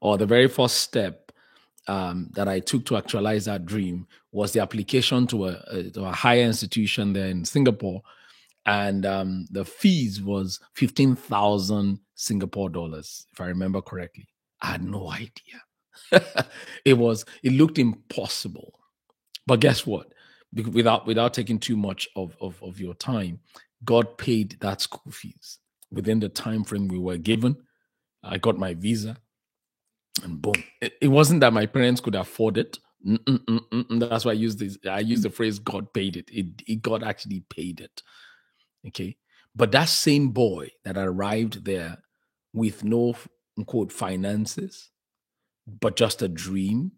or 0.00 0.18
the 0.18 0.26
very 0.26 0.48
first 0.48 0.76
step 0.76 1.32
um, 1.88 2.30
that 2.32 2.48
I 2.48 2.60
took 2.60 2.84
to 2.86 2.96
actualize 2.96 3.44
that 3.46 3.66
dream 3.66 4.06
was 4.32 4.52
the 4.52 4.60
application 4.60 5.26
to 5.28 5.46
a, 5.46 5.64
a, 5.70 5.82
to 5.90 6.04
a 6.04 6.12
higher 6.12 6.42
institution 6.42 7.12
there 7.12 7.28
in 7.28 7.44
Singapore. 7.44 8.02
And 8.66 9.04
um, 9.04 9.46
the 9.50 9.64
fees 9.64 10.22
was 10.22 10.60
15,000 10.74 12.00
Singapore 12.14 12.70
dollars, 12.70 13.26
if 13.32 13.40
I 13.40 13.46
remember 13.46 13.82
correctly. 13.82 14.28
I 14.60 14.72
had 14.72 14.82
no 14.82 15.10
idea. 15.10 16.42
it 16.84 16.94
was, 16.94 17.24
it 17.42 17.52
looked 17.52 17.78
impossible. 17.78 18.78
But 19.46 19.60
guess 19.60 19.86
what? 19.86 20.12
Without, 20.54 21.06
without 21.06 21.34
taking 21.34 21.58
too 21.58 21.76
much 21.76 22.08
of, 22.16 22.36
of, 22.40 22.62
of 22.62 22.80
your 22.80 22.94
time, 22.94 23.40
God 23.84 24.16
paid 24.16 24.56
that 24.60 24.80
school 24.80 25.12
fees 25.12 25.58
within 25.94 26.20
the 26.20 26.28
time 26.28 26.64
frame 26.64 26.88
we 26.88 26.98
were 26.98 27.18
given. 27.18 27.56
I 28.22 28.38
got 28.38 28.58
my 28.58 28.74
visa, 28.74 29.16
and 30.22 30.40
boom. 30.40 30.54
It, 30.80 30.94
it 31.00 31.08
wasn't 31.08 31.40
that 31.40 31.52
my 31.52 31.66
parents 31.66 32.00
could 32.00 32.14
afford 32.14 32.58
it. 32.58 32.78
Mm-mm-mm-mm. 33.06 34.00
That's 34.00 34.24
why 34.24 34.32
I 34.32 34.34
use 34.34 34.56
this. 34.56 34.78
I 34.88 35.00
use 35.00 35.22
the 35.22 35.30
phrase 35.30 35.58
"God 35.58 35.92
paid 35.92 36.16
it." 36.16 36.30
It, 36.32 36.46
it. 36.66 36.82
God 36.82 37.02
actually 37.02 37.40
paid 37.50 37.80
it. 37.80 38.02
Okay, 38.86 39.16
but 39.54 39.72
that 39.72 39.88
same 39.90 40.28
boy 40.30 40.70
that 40.84 40.96
arrived 40.96 41.64
there 41.64 41.98
with 42.54 42.82
no 42.82 43.14
quote 43.66 43.92
finances, 43.92 44.90
but 45.80 45.96
just 45.96 46.22
a 46.22 46.28
dream, 46.28 46.92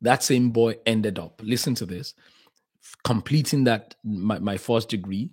that 0.00 0.22
same 0.22 0.50
boy 0.50 0.76
ended 0.86 1.18
up. 1.18 1.42
Listen 1.44 1.74
to 1.74 1.84
this: 1.84 2.14
completing 3.04 3.64
that 3.64 3.96
my, 4.02 4.38
my 4.38 4.56
first 4.56 4.88
degree, 4.88 5.30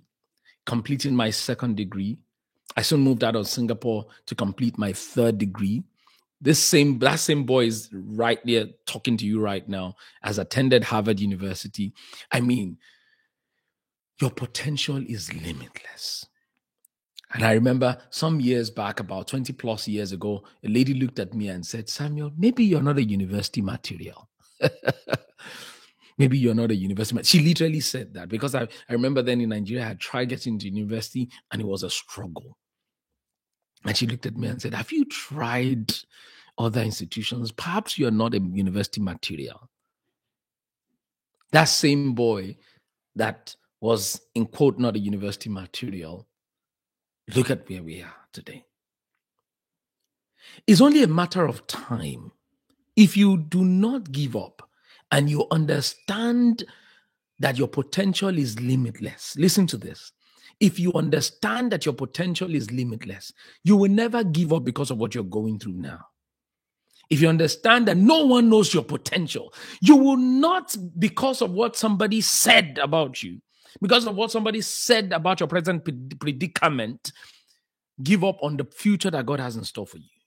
completing 0.66 1.14
my 1.16 1.30
second 1.30 1.76
degree, 1.76 2.18
I 2.78 2.82
soon 2.82 3.00
moved 3.00 3.24
out 3.24 3.34
of 3.34 3.48
Singapore 3.48 4.06
to 4.26 4.36
complete 4.36 4.78
my 4.78 4.92
third 4.92 5.36
degree. 5.36 5.82
This 6.40 6.62
same 6.62 7.00
that 7.00 7.18
same 7.18 7.42
boy 7.42 7.64
is 7.66 7.88
right 7.92 8.38
there 8.44 8.66
talking 8.86 9.16
to 9.16 9.26
you 9.26 9.40
right 9.40 9.68
now, 9.68 9.96
has 10.22 10.38
attended 10.38 10.84
Harvard 10.84 11.18
University. 11.18 11.92
I 12.30 12.40
mean, 12.40 12.78
your 14.20 14.30
potential 14.30 15.02
is 15.08 15.34
limitless. 15.34 16.24
And 17.34 17.42
I 17.42 17.54
remember 17.54 17.98
some 18.10 18.38
years 18.38 18.70
back, 18.70 19.00
about 19.00 19.26
20 19.26 19.52
plus 19.54 19.88
years 19.88 20.12
ago, 20.12 20.44
a 20.64 20.68
lady 20.68 20.94
looked 20.94 21.18
at 21.18 21.34
me 21.34 21.48
and 21.48 21.66
said, 21.66 21.88
Samuel, 21.88 22.30
maybe 22.38 22.64
you're 22.64 22.80
not 22.80 22.98
a 22.98 23.02
university 23.02 23.60
material. 23.60 24.28
maybe 26.16 26.38
you're 26.38 26.54
not 26.54 26.70
a 26.70 26.76
university 26.76 27.16
material. 27.16 27.26
She 27.26 27.40
literally 27.40 27.80
said 27.80 28.14
that 28.14 28.28
because 28.28 28.54
I, 28.54 28.68
I 28.88 28.92
remember 28.92 29.20
then 29.20 29.40
in 29.40 29.48
Nigeria, 29.48 29.88
I 29.88 29.94
tried 29.94 30.28
getting 30.28 30.52
into 30.52 30.66
university 30.66 31.28
and 31.50 31.60
it 31.60 31.66
was 31.66 31.82
a 31.82 31.90
struggle. 31.90 32.56
And 33.84 33.96
she 33.96 34.06
looked 34.06 34.26
at 34.26 34.36
me 34.36 34.48
and 34.48 34.60
said, 34.60 34.74
Have 34.74 34.92
you 34.92 35.04
tried 35.04 35.94
other 36.56 36.82
institutions? 36.82 37.52
Perhaps 37.52 37.98
you're 37.98 38.10
not 38.10 38.34
a 38.34 38.40
university 38.40 39.00
material. 39.00 39.70
That 41.52 41.64
same 41.64 42.14
boy 42.14 42.56
that 43.16 43.54
was, 43.80 44.20
in 44.34 44.46
quote, 44.46 44.78
not 44.78 44.96
a 44.96 44.98
university 44.98 45.48
material, 45.48 46.26
look 47.34 47.50
at 47.50 47.68
where 47.68 47.82
we 47.82 48.02
are 48.02 48.14
today. 48.32 48.64
It's 50.66 50.80
only 50.80 51.02
a 51.02 51.08
matter 51.08 51.46
of 51.46 51.66
time. 51.66 52.32
If 52.96 53.16
you 53.16 53.36
do 53.36 53.64
not 53.64 54.10
give 54.10 54.34
up 54.34 54.68
and 55.10 55.30
you 55.30 55.46
understand 55.50 56.64
that 57.38 57.56
your 57.56 57.68
potential 57.68 58.36
is 58.36 58.60
limitless, 58.60 59.36
listen 59.36 59.66
to 59.68 59.76
this 59.76 60.12
if 60.60 60.78
you 60.78 60.92
understand 60.94 61.70
that 61.72 61.86
your 61.86 61.94
potential 61.94 62.54
is 62.54 62.70
limitless, 62.70 63.32
you 63.64 63.76
will 63.76 63.90
never 63.90 64.24
give 64.24 64.52
up 64.52 64.64
because 64.64 64.90
of 64.90 64.98
what 64.98 65.14
you're 65.14 65.24
going 65.24 65.58
through 65.58 65.74
now. 65.74 66.00
If 67.10 67.22
you 67.22 67.28
understand 67.28 67.88
that 67.88 67.96
no 67.96 68.26
one 68.26 68.50
knows 68.50 68.74
your 68.74 68.84
potential, 68.84 69.54
you 69.80 69.96
will 69.96 70.16
not, 70.16 70.76
because 70.98 71.40
of 71.40 71.52
what 71.52 71.76
somebody 71.76 72.20
said 72.20 72.78
about 72.82 73.22
you, 73.22 73.40
because 73.80 74.06
of 74.06 74.14
what 74.14 74.30
somebody 74.30 74.60
said 74.60 75.12
about 75.12 75.40
your 75.40 75.46
present 75.46 75.84
predicament, 76.18 77.12
give 78.02 78.24
up 78.24 78.38
on 78.42 78.56
the 78.56 78.64
future 78.64 79.10
that 79.10 79.26
God 79.26 79.40
has 79.40 79.56
in 79.56 79.64
store 79.64 79.86
for 79.86 79.98
you. 79.98 80.17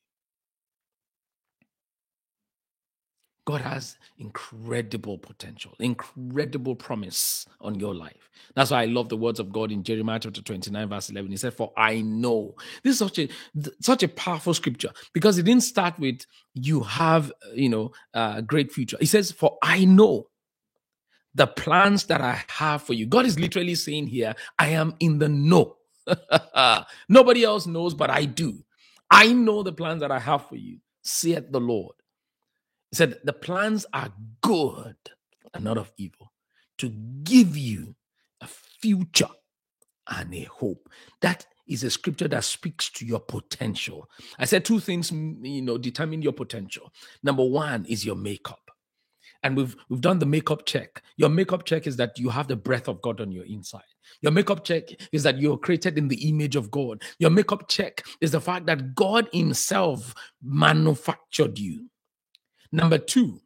God 3.51 3.61
has 3.63 3.97
incredible 4.17 5.17
potential, 5.17 5.73
incredible 5.79 6.73
promise 6.73 7.45
on 7.59 7.75
your 7.81 7.93
life. 7.93 8.29
That's 8.55 8.71
why 8.71 8.83
I 8.83 8.85
love 8.85 9.09
the 9.09 9.17
words 9.17 9.41
of 9.41 9.51
God 9.51 9.73
in 9.73 9.83
Jeremiah 9.83 10.19
chapter 10.21 10.41
29, 10.41 10.87
verse 10.87 11.09
11. 11.09 11.31
He 11.31 11.37
said, 11.37 11.53
For 11.53 11.73
I 11.75 12.01
know. 12.01 12.55
This 12.81 12.93
is 12.93 12.99
such 12.99 13.19
a 13.19 13.27
such 13.81 14.03
a 14.03 14.07
powerful 14.07 14.53
scripture 14.53 14.91
because 15.13 15.37
it 15.37 15.43
didn't 15.43 15.63
start 15.63 15.99
with 15.99 16.21
you 16.53 16.79
have, 16.81 17.33
you 17.53 17.67
know, 17.67 17.91
a 18.13 18.41
great 18.41 18.71
future. 18.71 18.95
He 19.01 19.05
says, 19.05 19.33
For 19.33 19.57
I 19.61 19.83
know 19.83 20.29
the 21.35 21.47
plans 21.47 22.05
that 22.05 22.21
I 22.21 22.41
have 22.47 22.83
for 22.83 22.93
you. 22.93 23.05
God 23.05 23.25
is 23.25 23.39
literally 23.39 23.75
saying 23.75 24.07
here, 24.07 24.35
I 24.59 24.69
am 24.69 24.95
in 25.01 25.19
the 25.19 25.29
know. 25.29 25.77
Nobody 27.09 27.43
else 27.43 27.67
knows, 27.67 27.93
but 27.95 28.09
I 28.09 28.25
do. 28.25 28.63
I 29.11 29.33
know 29.33 29.63
the 29.63 29.73
plans 29.73 30.01
that 30.01 30.11
I 30.11 30.19
have 30.19 30.47
for 30.47 30.55
you, 30.55 30.79
saith 31.03 31.51
the 31.51 31.59
Lord. 31.59 31.95
He 32.91 32.97
said, 32.97 33.19
The 33.23 33.33
plans 33.33 33.85
are 33.93 34.13
good 34.41 34.95
and 35.53 35.63
not 35.63 35.77
of 35.77 35.91
evil 35.97 36.31
to 36.77 36.89
give 37.23 37.57
you 37.57 37.95
a 38.41 38.47
future 38.47 39.29
and 40.09 40.33
a 40.33 40.43
hope. 40.43 40.89
That 41.21 41.45
is 41.67 41.83
a 41.83 41.89
scripture 41.89 42.27
that 42.27 42.43
speaks 42.43 42.89
to 42.89 43.05
your 43.05 43.19
potential. 43.19 44.09
I 44.39 44.45
said 44.45 44.65
two 44.65 44.79
things, 44.79 45.11
you 45.11 45.61
know, 45.61 45.77
determine 45.77 46.21
your 46.21 46.33
potential. 46.33 46.91
Number 47.23 47.45
one 47.45 47.85
is 47.85 48.05
your 48.05 48.15
makeup. 48.15 48.59
And 49.43 49.55
we've 49.55 49.75
we've 49.89 50.01
done 50.01 50.19
the 50.19 50.25
makeup 50.25 50.65
check. 50.65 51.01
Your 51.17 51.29
makeup 51.29 51.65
check 51.65 51.87
is 51.87 51.95
that 51.97 52.19
you 52.19 52.29
have 52.29 52.47
the 52.47 52.55
breath 52.55 52.87
of 52.87 53.01
God 53.01 53.21
on 53.21 53.31
your 53.31 53.45
inside. 53.45 53.81
Your 54.21 54.31
makeup 54.31 54.63
check 54.63 54.83
is 55.11 55.23
that 55.23 55.39
you're 55.39 55.57
created 55.57 55.97
in 55.97 56.07
the 56.07 56.29
image 56.29 56.55
of 56.55 56.69
God. 56.69 57.01
Your 57.17 57.29
makeup 57.29 57.67
check 57.67 58.03
is 58.19 58.31
the 58.31 58.41
fact 58.41 58.65
that 58.67 58.93
God 58.93 59.29
Himself 59.31 60.13
manufactured 60.43 61.57
you. 61.57 61.90
Number 62.71 62.97
two 62.97 63.41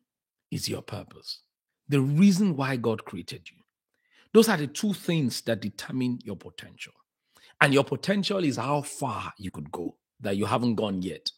is 0.51 0.70
your 0.70 0.82
purpose, 0.82 1.39
the 1.89 2.01
reason 2.01 2.55
why 2.55 2.75
God 2.75 3.05
created 3.05 3.50
you. 3.50 3.58
Those 4.34 4.50
are 4.50 4.58
the 4.58 4.67
two 4.67 4.94
things 4.94 5.41
that 5.41 5.62
determine 5.62 6.20
your 6.24 6.36
potential. 6.36 6.94
And 7.62 7.74
your 7.74 7.84
potential 7.86 8.44
is 8.44 8.58
how 8.58 8.82
far 8.82 9.34
you 9.38 9.50
could 9.50 9.72
go 9.72 9.96
that 10.20 10.38
you 10.38 10.46
haven't 10.46 10.75
gone 10.75 11.01
yet, 11.01 11.32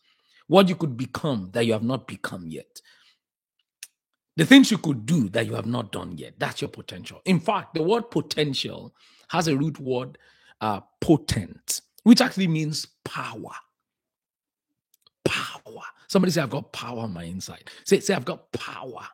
what 0.48 0.68
you 0.68 0.76
could 0.76 0.98
become 0.98 1.50
that 1.54 1.66
you 1.66 1.74
have 1.74 1.84
not 1.84 2.08
become 2.08 2.48
yet. 2.48 2.82
The 4.36 4.46
things 4.46 4.70
you 4.72 4.78
could 4.78 5.06
do 5.06 5.30
that 5.30 5.46
you 5.46 5.54
have 5.56 5.66
not 5.66 5.92
done 5.92 6.18
yet, 6.18 6.34
that's 6.38 6.62
your 6.62 6.70
potential. 6.70 7.22
In 7.26 7.40
fact, 7.40 7.74
the 7.74 7.84
word 7.84 8.12
potential 8.12 8.94
has 9.30 9.48
a 9.48 9.56
root 9.58 9.80
word, 9.80 10.18
uh, 10.62 10.82
potent, 11.02 11.82
which 12.04 12.22
actually 12.22 12.48
means 12.48 12.88
power. 13.04 13.52
Somebody 16.08 16.32
say, 16.32 16.42
I've 16.42 16.50
got 16.50 16.72
power 16.72 17.00
on 17.00 17.14
my 17.14 17.24
inside. 17.24 17.70
Say, 17.84 18.00
say 18.00 18.14
I've 18.14 18.26
got 18.26 18.52
power. 18.52 19.08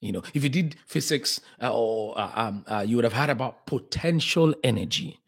You 0.00 0.12
know, 0.12 0.22
if 0.34 0.42
you 0.42 0.50
did 0.50 0.76
physics 0.86 1.40
uh, 1.62 1.72
or 1.72 2.18
uh, 2.18 2.30
um, 2.34 2.64
uh, 2.68 2.84
you 2.86 2.96
would 2.96 3.04
have 3.04 3.14
heard 3.14 3.30
about 3.30 3.66
potential 3.66 4.54
energy. 4.62 5.18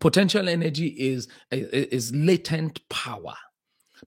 Potential 0.00 0.48
energy 0.48 0.88
is 0.88 1.28
is 1.52 2.12
latent 2.12 2.88
power, 2.88 3.34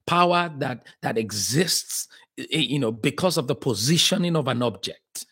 power 0.05 0.51
that 0.57 0.85
that 1.01 1.17
exists, 1.17 2.09
you 2.35 2.79
know, 2.79 2.91
because 2.91 3.37
of 3.37 3.47
the 3.47 3.55
positioning 3.55 4.35
of 4.35 4.47
an 4.47 4.61
object 4.61 5.25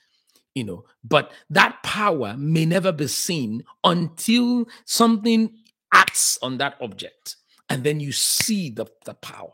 you 0.55 0.63
know 0.63 0.85
but 1.03 1.31
that 1.49 1.81
power 1.83 2.35
may 2.37 2.65
never 2.65 2.91
be 2.91 3.07
seen 3.07 3.63
until 3.83 4.67
something 4.85 5.51
acts 5.93 6.37
on 6.41 6.57
that 6.57 6.75
object 6.81 7.37
and 7.69 7.83
then 7.83 7.99
you 7.99 8.11
see 8.11 8.69
the, 8.69 8.85
the 9.05 9.13
power 9.15 9.51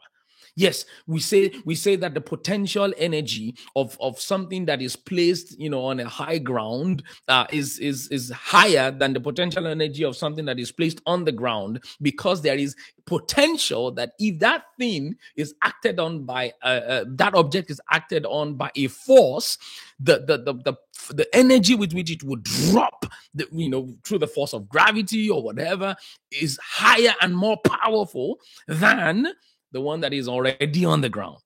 yes 0.59 0.83
we 1.07 1.19
say 1.19 1.51
we 1.63 1.73
say 1.73 1.95
that 1.95 2.13
the 2.13 2.21
potential 2.21 2.93
energy 2.97 3.55
of 3.75 3.97
of 4.01 4.19
something 4.19 4.65
that 4.65 4.81
is 4.81 4.95
placed 4.95 5.57
you 5.57 5.69
know 5.69 5.85
on 5.85 5.99
a 6.01 6.07
high 6.07 6.37
ground 6.37 7.01
uh, 7.29 7.45
is 7.51 7.79
is 7.79 8.09
is 8.09 8.29
higher 8.29 8.91
than 8.91 9.13
the 9.13 9.19
potential 9.21 9.65
energy 9.65 10.03
of 10.03 10.17
something 10.17 10.43
that 10.43 10.59
is 10.59 10.71
placed 10.71 11.01
on 11.05 11.23
the 11.23 11.31
ground 11.31 11.81
because 12.01 12.41
there 12.41 12.57
is 12.57 12.75
potential 13.05 13.91
that 13.91 14.11
if 14.19 14.37
that 14.39 14.65
thing 14.77 15.15
is 15.37 15.55
acted 15.63 15.97
on 15.99 16.25
by 16.25 16.51
uh, 16.61 16.81
uh, 16.93 17.05
that 17.07 17.33
object 17.35 17.71
is 17.71 17.81
acted 17.89 18.25
on 18.25 18.55
by 18.55 18.69
a 18.75 18.87
force 18.87 19.57
the 19.99 20.19
the 20.27 20.37
the 20.37 20.53
the, 20.65 21.13
the 21.13 21.35
energy 21.35 21.73
with 21.73 21.93
which 21.93 22.11
it 22.11 22.23
would 22.23 22.43
drop 22.43 23.05
the, 23.33 23.47
you 23.51 23.69
know 23.69 23.95
through 24.03 24.19
the 24.19 24.27
force 24.27 24.53
of 24.53 24.67
gravity 24.67 25.29
or 25.29 25.41
whatever 25.41 25.95
is 26.31 26.59
higher 26.61 27.13
and 27.21 27.35
more 27.35 27.57
powerful 27.65 28.37
than 28.67 29.27
the 29.71 29.81
one 29.81 30.01
that 30.01 30.13
is 30.13 30.27
already 30.27 30.85
on 30.85 31.01
the 31.01 31.09
ground. 31.09 31.37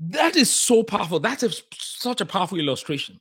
That 0.00 0.36
is 0.36 0.50
so 0.50 0.82
powerful. 0.82 1.20
That's 1.20 1.42
a, 1.42 1.50
such 1.74 2.20
a 2.20 2.26
powerful 2.26 2.58
illustration. 2.58 3.20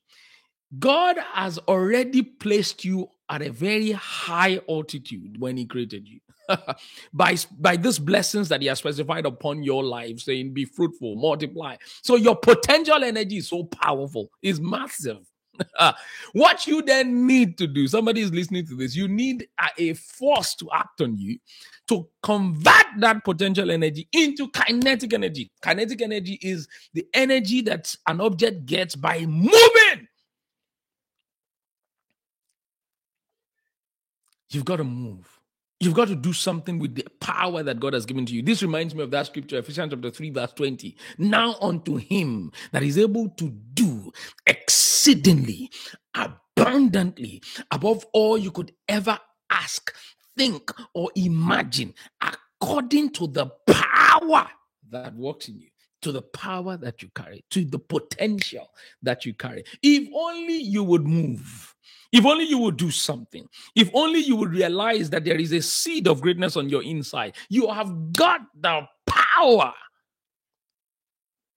God 0.78 1.18
has 1.34 1.58
already 1.58 2.22
placed 2.22 2.86
you 2.86 3.10
at 3.30 3.42
a 3.42 3.52
very 3.52 3.92
high 3.92 4.60
altitude 4.70 5.40
when 5.40 5.58
He 5.58 5.66
created 5.66 6.08
you. 6.08 6.20
by, 7.14 7.36
by 7.60 7.76
these 7.76 8.00
blessings 8.00 8.50
that 8.50 8.62
He 8.62 8.68
has 8.68 8.80
specified 8.80 9.26
upon 9.26 9.64
your 9.64 9.84
life, 9.84 10.20
saying, 10.20 10.54
Be 10.54 10.66
fruitful, 10.66 11.16
multiply. 11.16 11.76
So 12.02 12.16
your 12.16 12.36
potential 12.36 13.04
energy 13.04 13.38
is 13.38 13.50
so 13.50 13.64
powerful, 13.64 14.30
is 14.42 14.60
massive. 14.60 15.20
what 16.34 16.68
you 16.68 16.82
then 16.82 17.26
need 17.28 17.58
to 17.58 17.68
do, 17.68 17.88
somebody 17.88 18.22
is 18.22 18.32
listening 18.34 18.66
to 18.68 18.76
this, 18.76 18.96
you 18.96 19.08
need 19.08 19.48
a, 19.60 19.70
a 19.90 19.94
force 19.94 20.56
to 20.56 20.70
act 20.74 21.02
on 21.02 21.18
you 21.18 21.38
to 21.88 22.08
convert 22.22 22.86
that 23.00 23.24
potential 23.26 23.72
energy 23.72 24.08
into 24.14 24.48
kinetic 24.50 25.14
energy. 25.14 25.52
Kinetic 25.62 26.02
energy 26.02 26.40
is 26.42 26.68
the 26.94 27.06
energy 27.14 27.62
that 27.62 27.96
an 28.08 28.22
object 28.22 28.66
gets 28.66 28.96
by 28.96 29.26
moving. 29.26 30.08
You've 34.52 34.66
got 34.66 34.78
to 34.78 34.84
move. 34.84 35.39
You've 35.82 35.94
got 35.94 36.10
to 36.10 36.16
do 36.16 36.34
something 36.34 36.78
with 36.78 36.96
the 36.96 37.08
power 37.22 37.64
that 37.64 37.80
God 37.80 37.94
has 37.94 38.06
given 38.06 38.26
to 38.26 38.34
you. 38.34 38.42
This 38.42 38.62
reminds 38.62 38.94
me 38.94 39.02
of 39.02 39.12
that 39.12 39.28
scripture, 39.28 39.60
Ephesians 39.60 39.94
chapter 39.94 40.12
3, 40.12 40.30
verse 40.32 40.52
20. 40.52 40.98
Now 41.18 41.56
unto 41.62 41.96
him 41.96 42.52
that 42.74 42.84
is 42.84 42.98
able 42.98 43.30
to 43.30 43.50
do 43.74 44.12
exceedingly, 44.46 45.72
abundantly, 46.14 47.42
above 47.72 48.06
all 48.12 48.38
you 48.38 48.52
could 48.52 48.74
ever 48.90 49.18
ask, 49.50 49.94
think, 50.36 50.70
or 50.94 51.12
imagine, 51.16 51.94
according 52.22 53.12
to 53.12 53.28
the 53.28 53.46
power 53.66 54.50
that 54.92 55.16
works 55.16 55.48
in 55.48 55.60
you 55.60 55.70
to 56.02 56.12
the 56.12 56.22
power 56.22 56.78
that 56.78 57.02
you 57.02 57.10
carry, 57.14 57.44
to 57.50 57.66
the 57.66 57.80
potential 57.80 58.70
that 59.02 59.26
you 59.26 59.34
carry. 59.34 59.64
If 59.82 60.10
only 60.14 60.58
you 60.58 60.84
would 60.84 61.06
move. 61.06 61.76
If 62.12 62.26
only 62.26 62.46
you 62.46 62.58
would 62.60 62.78
do 62.78 62.90
something. 62.90 63.48
If 63.76 63.90
only 63.94 64.20
you 64.20 64.36
would 64.36 64.52
realize 64.52 65.10
that 65.12 65.24
there 65.26 65.38
is 65.38 65.52
a 65.52 65.62
seed 65.62 66.08
of 66.08 66.22
greatness 66.22 66.58
on 66.58 66.70
your 66.70 66.84
inside. 66.84 67.36
You 67.50 67.70
have 67.70 68.14
got 68.14 68.42
the 68.60 68.88
power. 69.06 69.74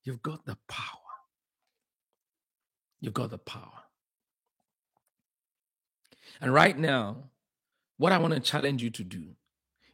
You've 0.03 0.21
got 0.21 0.45
the 0.45 0.57
power. 0.67 0.99
You've 3.01 3.13
got 3.13 3.31
the 3.31 3.37
power. 3.37 3.71
And 6.39 6.53
right 6.53 6.77
now, 6.77 7.29
what 7.97 8.11
I 8.11 8.17
want 8.17 8.33
to 8.33 8.39
challenge 8.39 8.83
you 8.83 8.89
to 8.91 9.03
do 9.03 9.23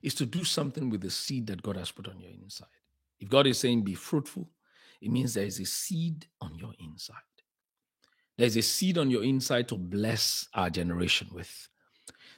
is 0.01 0.13
to 0.15 0.25
do 0.25 0.43
something 0.43 0.89
with 0.89 1.01
the 1.01 1.09
seed 1.09 1.47
that 1.47 1.61
God 1.61 1.77
has 1.77 1.91
put 1.91 2.07
on 2.07 2.19
your 2.19 2.31
inside. 2.31 2.67
If 3.19 3.29
God 3.29 3.47
is 3.47 3.59
saying 3.59 3.83
be 3.83 3.95
fruitful, 3.95 4.49
it 5.01 5.11
means 5.11 5.33
there 5.33 5.45
is 5.45 5.59
a 5.59 5.65
seed 5.65 6.27
on 6.41 6.55
your 6.55 6.73
inside. 6.79 7.15
There's 8.39 8.55
a 8.55 8.61
seed 8.61 8.97
on 8.97 9.11
your 9.11 9.25
inside 9.25 9.67
to 9.67 9.75
bless 9.75 10.47
our 10.53 10.69
generation 10.69 11.27
with. 11.33 11.67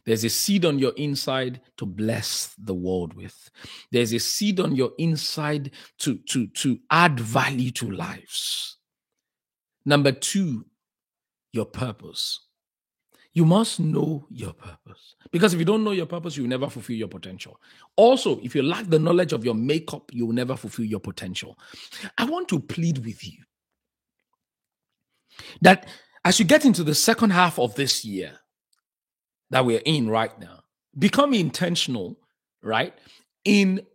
There's 0.04 0.24
a 0.24 0.32
seed 0.32 0.66
on 0.66 0.80
your 0.80 0.94
inside 0.98 1.62
to 1.78 1.86
bless 1.86 2.56
the 2.58 2.74
world 2.74 3.14
with. 3.14 3.52
There's 3.92 4.12
a 4.12 4.20
seed 4.20 4.60
on 4.60 4.76
your 4.76 4.94
inside 4.98 5.70
to, 6.00 6.18
to, 6.30 6.48
to 6.48 6.80
add 6.90 7.20
value 7.20 7.70
to 7.74 7.92
lives. 7.92 8.78
Number 9.86 10.12
two, 10.12 10.66
your 11.54 11.66
purpose. 11.66 12.48
You 13.34 13.46
must 13.46 13.80
know 13.80 14.26
your 14.32 14.54
purpose. 14.54 15.14
Because 15.32 15.54
if 15.54 15.60
you 15.60 15.66
don't 15.66 15.84
know 15.84 15.92
your 15.92 16.08
purpose, 16.08 16.36
you 16.36 16.42
will 16.42 16.50
never 16.50 16.68
fulfill 16.68 16.96
your 16.96 17.10
potential. 17.10 17.60
Also, 17.96 18.40
if 18.42 18.56
you 18.56 18.64
lack 18.64 18.88
the 18.88 18.98
knowledge 18.98 19.34
of 19.34 19.46
your 19.46 19.54
makeup, 19.54 20.10
you 20.12 20.26
will 20.26 20.34
never 20.34 20.56
fulfill 20.56 20.86
your 20.86 21.00
potential. 21.00 21.60
I 22.18 22.26
want 22.26 22.48
to 22.48 22.60
plead 22.60 23.06
with 23.06 23.24
you 23.24 23.44
that 25.62 25.88
as 26.24 26.40
you 26.40 26.46
get 26.46 26.66
into 26.66 26.84
the 26.84 26.96
second 26.96 27.32
half 27.32 27.60
of 27.60 27.76
this 27.76 28.06
year 28.06 28.34
that 29.50 29.66
we're 29.66 29.82
in 29.86 30.10
right 30.10 30.38
now, 30.40 30.64
become 30.98 31.34
intentional, 31.34 32.18
right? 32.62 32.94
In 33.44 33.86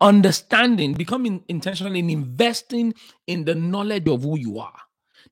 understanding, 0.00 0.94
becoming 0.94 1.44
intentional 1.48 1.94
in 1.94 2.08
investing 2.10 2.94
in 3.26 3.44
the 3.44 3.54
knowledge 3.54 4.08
of 4.08 4.22
who 4.22 4.38
you 4.38 4.58
are, 4.58 4.78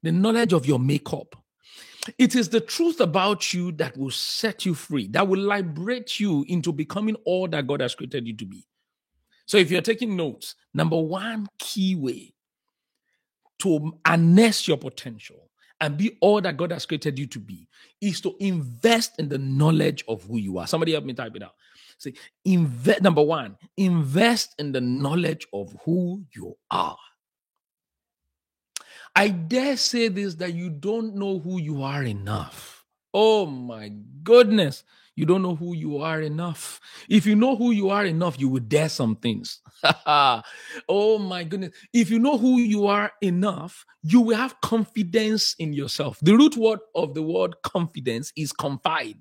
the 0.02 0.12
knowledge 0.12 0.52
of 0.52 0.66
your 0.66 0.78
makeup. 0.78 1.36
It 2.18 2.34
is 2.34 2.48
the 2.48 2.60
truth 2.60 3.00
about 3.00 3.52
you 3.52 3.72
that 3.72 3.96
will 3.96 4.10
set 4.10 4.66
you 4.66 4.74
free, 4.74 5.06
that 5.08 5.28
will 5.28 5.40
liberate 5.40 6.18
you 6.18 6.44
into 6.48 6.72
becoming 6.72 7.14
all 7.24 7.46
that 7.48 7.66
God 7.66 7.80
has 7.82 7.94
created 7.94 8.26
you 8.26 8.36
to 8.36 8.46
be. 8.46 8.66
So, 9.46 9.58
if 9.58 9.70
you're 9.70 9.82
taking 9.82 10.16
notes, 10.16 10.54
number 10.72 10.98
one 10.98 11.46
key 11.58 11.94
way 11.96 12.32
to 13.60 13.92
harness 14.06 14.68
your 14.68 14.76
potential 14.76 15.50
and 15.80 15.96
be 15.96 16.16
all 16.20 16.40
that 16.40 16.56
God 16.56 16.72
has 16.72 16.84
created 16.86 17.18
you 17.18 17.26
to 17.28 17.38
be 17.38 17.66
is 18.00 18.20
to 18.20 18.34
invest 18.38 19.18
in 19.18 19.28
the 19.28 19.38
knowledge 19.38 20.04
of 20.08 20.22
who 20.24 20.36
you 20.36 20.58
are. 20.58 20.66
Somebody 20.66 20.92
help 20.92 21.04
me 21.04 21.14
type 21.14 21.34
it 21.36 21.42
out. 21.42 21.54
Say, 21.98 22.14
invest 22.44 23.02
number 23.02 23.22
one, 23.22 23.56
invest 23.76 24.54
in 24.58 24.72
the 24.72 24.80
knowledge 24.80 25.46
of 25.52 25.74
who 25.84 26.24
you 26.34 26.56
are. 26.70 26.96
I 29.14 29.28
dare 29.28 29.76
say 29.76 30.08
this 30.08 30.36
that 30.36 30.54
you 30.54 30.70
don't 30.70 31.14
know 31.16 31.38
who 31.38 31.60
you 31.60 31.82
are 31.82 32.02
enough. 32.02 32.84
Oh 33.12 33.46
my 33.46 33.92
goodness. 34.22 34.84
You 35.20 35.26
don't 35.26 35.42
know 35.42 35.54
who 35.54 35.74
you 35.74 35.98
are 35.98 36.22
enough. 36.22 36.80
If 37.06 37.26
you 37.26 37.36
know 37.36 37.54
who 37.54 37.72
you 37.72 37.90
are 37.90 38.06
enough, 38.06 38.40
you 38.40 38.48
will 38.48 38.62
dare 38.62 38.88
some 38.88 39.16
things. 39.16 39.60
oh 40.06 41.18
my 41.18 41.44
goodness. 41.44 41.74
If 41.92 42.08
you 42.08 42.18
know 42.18 42.38
who 42.38 42.58
you 42.58 42.86
are 42.86 43.12
enough, 43.20 43.84
you 44.02 44.22
will 44.22 44.38
have 44.38 44.58
confidence 44.62 45.54
in 45.58 45.74
yourself. 45.74 46.16
The 46.22 46.34
root 46.34 46.56
word 46.56 46.78
of 46.94 47.12
the 47.12 47.20
word 47.20 47.54
confidence 47.62 48.32
is 48.34 48.50
confide. 48.50 49.20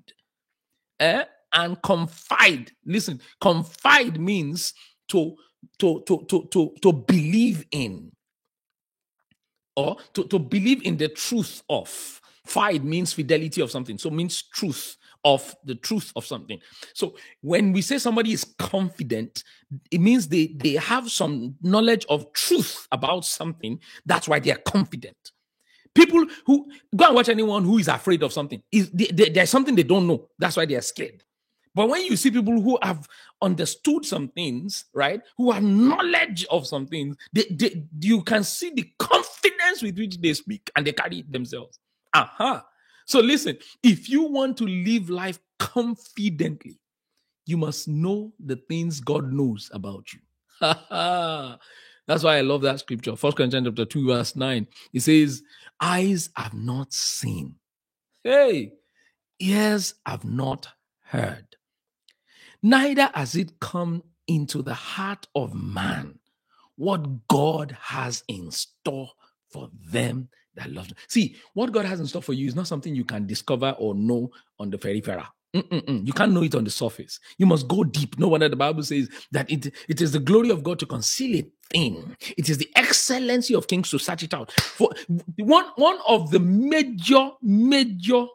Eh? 1.00 1.24
And 1.52 1.82
confide, 1.82 2.72
listen, 2.86 3.20
confide 3.38 4.18
means 4.18 4.72
to 5.08 5.36
to 5.80 6.02
to 6.06 6.24
to 6.30 6.48
to, 6.50 6.74
to 6.80 6.92
believe 6.94 7.66
in 7.72 8.10
or 9.76 9.98
to, 10.14 10.24
to 10.28 10.38
believe 10.38 10.82
in 10.82 10.96
the 10.96 11.08
truth 11.08 11.62
of. 11.68 12.22
Fide 12.46 12.84
means 12.84 13.12
fidelity 13.12 13.60
of 13.60 13.70
something, 13.70 13.98
so 13.98 14.08
means 14.08 14.42
truth 14.42 14.96
of 15.24 15.54
the 15.64 15.74
truth 15.74 16.12
of 16.16 16.24
something. 16.24 16.58
So 16.94 17.16
when 17.42 17.72
we 17.72 17.82
say 17.82 17.98
somebody 17.98 18.32
is 18.32 18.44
confident, 18.58 19.44
it 19.90 20.00
means 20.00 20.28
they 20.28 20.54
they 20.56 20.74
have 20.74 21.10
some 21.10 21.56
knowledge 21.62 22.06
of 22.08 22.32
truth 22.32 22.86
about 22.92 23.24
something. 23.24 23.80
That's 24.06 24.28
why 24.28 24.40
they 24.40 24.52
are 24.52 24.58
confident. 24.58 25.16
People 25.94 26.24
who 26.46 26.70
go 26.94 27.06
and 27.06 27.14
watch 27.14 27.28
anyone 27.28 27.64
who 27.64 27.78
is 27.78 27.88
afraid 27.88 28.22
of 28.22 28.32
something 28.32 28.62
is 28.70 28.90
there's 28.92 29.50
something 29.50 29.74
they 29.74 29.82
don't 29.82 30.06
know. 30.06 30.28
That's 30.38 30.56
why 30.56 30.66
they 30.66 30.76
are 30.76 30.82
scared. 30.82 31.24
But 31.74 31.88
when 31.88 32.04
you 32.04 32.16
see 32.16 32.30
people 32.30 32.60
who 32.60 32.78
have 32.82 33.08
understood 33.40 34.04
some 34.04 34.28
things, 34.28 34.86
right, 34.92 35.20
who 35.36 35.52
have 35.52 35.62
knowledge 35.62 36.44
of 36.50 36.66
some 36.66 36.86
things, 36.86 37.16
they, 37.32 37.44
they, 37.50 37.84
you 38.00 38.22
can 38.22 38.42
see 38.42 38.70
the 38.70 38.90
confidence 38.98 39.82
with 39.82 39.96
which 39.96 40.20
they 40.20 40.32
speak 40.34 40.70
and 40.74 40.86
they 40.86 40.92
carry 40.92 41.20
it 41.20 41.32
themselves. 41.32 41.78
Aha. 42.12 42.26
Uh-huh. 42.40 42.62
So 43.10 43.20
listen, 43.20 43.58
if 43.82 44.08
you 44.08 44.22
want 44.22 44.56
to 44.58 44.64
live 44.66 45.10
life 45.10 45.38
confidently. 45.60 46.80
You 47.46 47.56
must 47.56 47.86
know 47.86 48.32
the 48.44 48.56
things 48.56 49.00
God 49.00 49.32
knows 49.32 49.70
about 49.72 50.06
you. 50.12 50.20
That's 50.60 52.24
why 52.24 52.38
I 52.38 52.40
love 52.40 52.62
that 52.62 52.80
scripture. 52.80 53.14
First 53.14 53.36
Corinthians 53.36 53.68
chapter 53.68 53.84
2, 53.84 54.06
verse 54.06 54.34
9. 54.34 54.66
It 54.92 55.00
says, 55.00 55.42
Eyes 55.80 56.30
have 56.34 56.54
not 56.54 56.92
seen. 56.92 57.54
Hey, 58.24 58.72
ears 59.38 59.94
have 60.04 60.24
not 60.24 60.68
heard. 61.04 61.46
Neither 62.62 63.10
has 63.14 63.36
it 63.36 63.60
come 63.60 64.02
into 64.26 64.62
the 64.62 64.74
heart 64.74 65.26
of 65.34 65.54
man 65.54 66.18
what 66.76 67.28
God 67.28 67.76
has 67.80 68.24
in 68.28 68.50
store 68.50 69.10
for 69.48 69.70
them 69.90 70.28
that 70.60 70.70
love. 70.72 70.86
Him. 70.86 70.96
See, 71.08 71.36
what 71.54 71.72
God 71.72 71.84
has 71.84 72.00
in 72.00 72.06
store 72.06 72.22
for 72.22 72.32
you 72.32 72.46
is 72.46 72.54
not 72.54 72.66
something 72.66 72.94
you 72.94 73.04
can 73.04 73.26
discover 73.26 73.74
or 73.78 73.94
know 73.94 74.30
on 74.58 74.70
the 74.70 74.78
peripheral. 74.78 75.24
Mm-mm-mm. 75.54 76.06
You 76.06 76.12
can't 76.12 76.32
know 76.32 76.44
it 76.44 76.54
on 76.54 76.62
the 76.64 76.70
surface. 76.70 77.18
You 77.36 77.46
must 77.46 77.66
go 77.66 77.82
deep. 77.82 78.18
No 78.18 78.28
wonder 78.28 78.48
the 78.48 78.56
Bible 78.56 78.84
says 78.84 79.08
that 79.32 79.50
it, 79.50 79.74
it 79.88 80.00
is 80.00 80.12
the 80.12 80.20
glory 80.20 80.50
of 80.50 80.62
God 80.62 80.78
to 80.78 80.86
conceal 80.86 81.38
a 81.38 81.50
thing. 81.72 82.16
It 82.36 82.48
is 82.48 82.58
the 82.58 82.68
excellency 82.76 83.54
of 83.54 83.66
kings 83.66 83.90
to 83.90 83.98
search 83.98 84.22
it 84.22 84.32
out. 84.32 84.52
For 84.52 84.90
one, 85.38 85.66
one 85.74 85.98
of 86.06 86.30
the 86.30 86.38
major, 86.38 87.30
major 87.42 88.26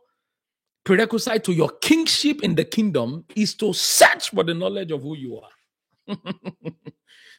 prerequisite 0.83 1.43
to 1.45 1.53
your 1.53 1.69
kingship 1.81 2.43
in 2.43 2.55
the 2.55 2.65
kingdom 2.65 3.23
is 3.35 3.55
to 3.55 3.71
search 3.71 4.31
for 4.31 4.43
the 4.43 4.53
knowledge 4.53 4.91
of 4.91 5.01
who 5.01 5.15
you 5.15 5.39
are. 5.39 6.17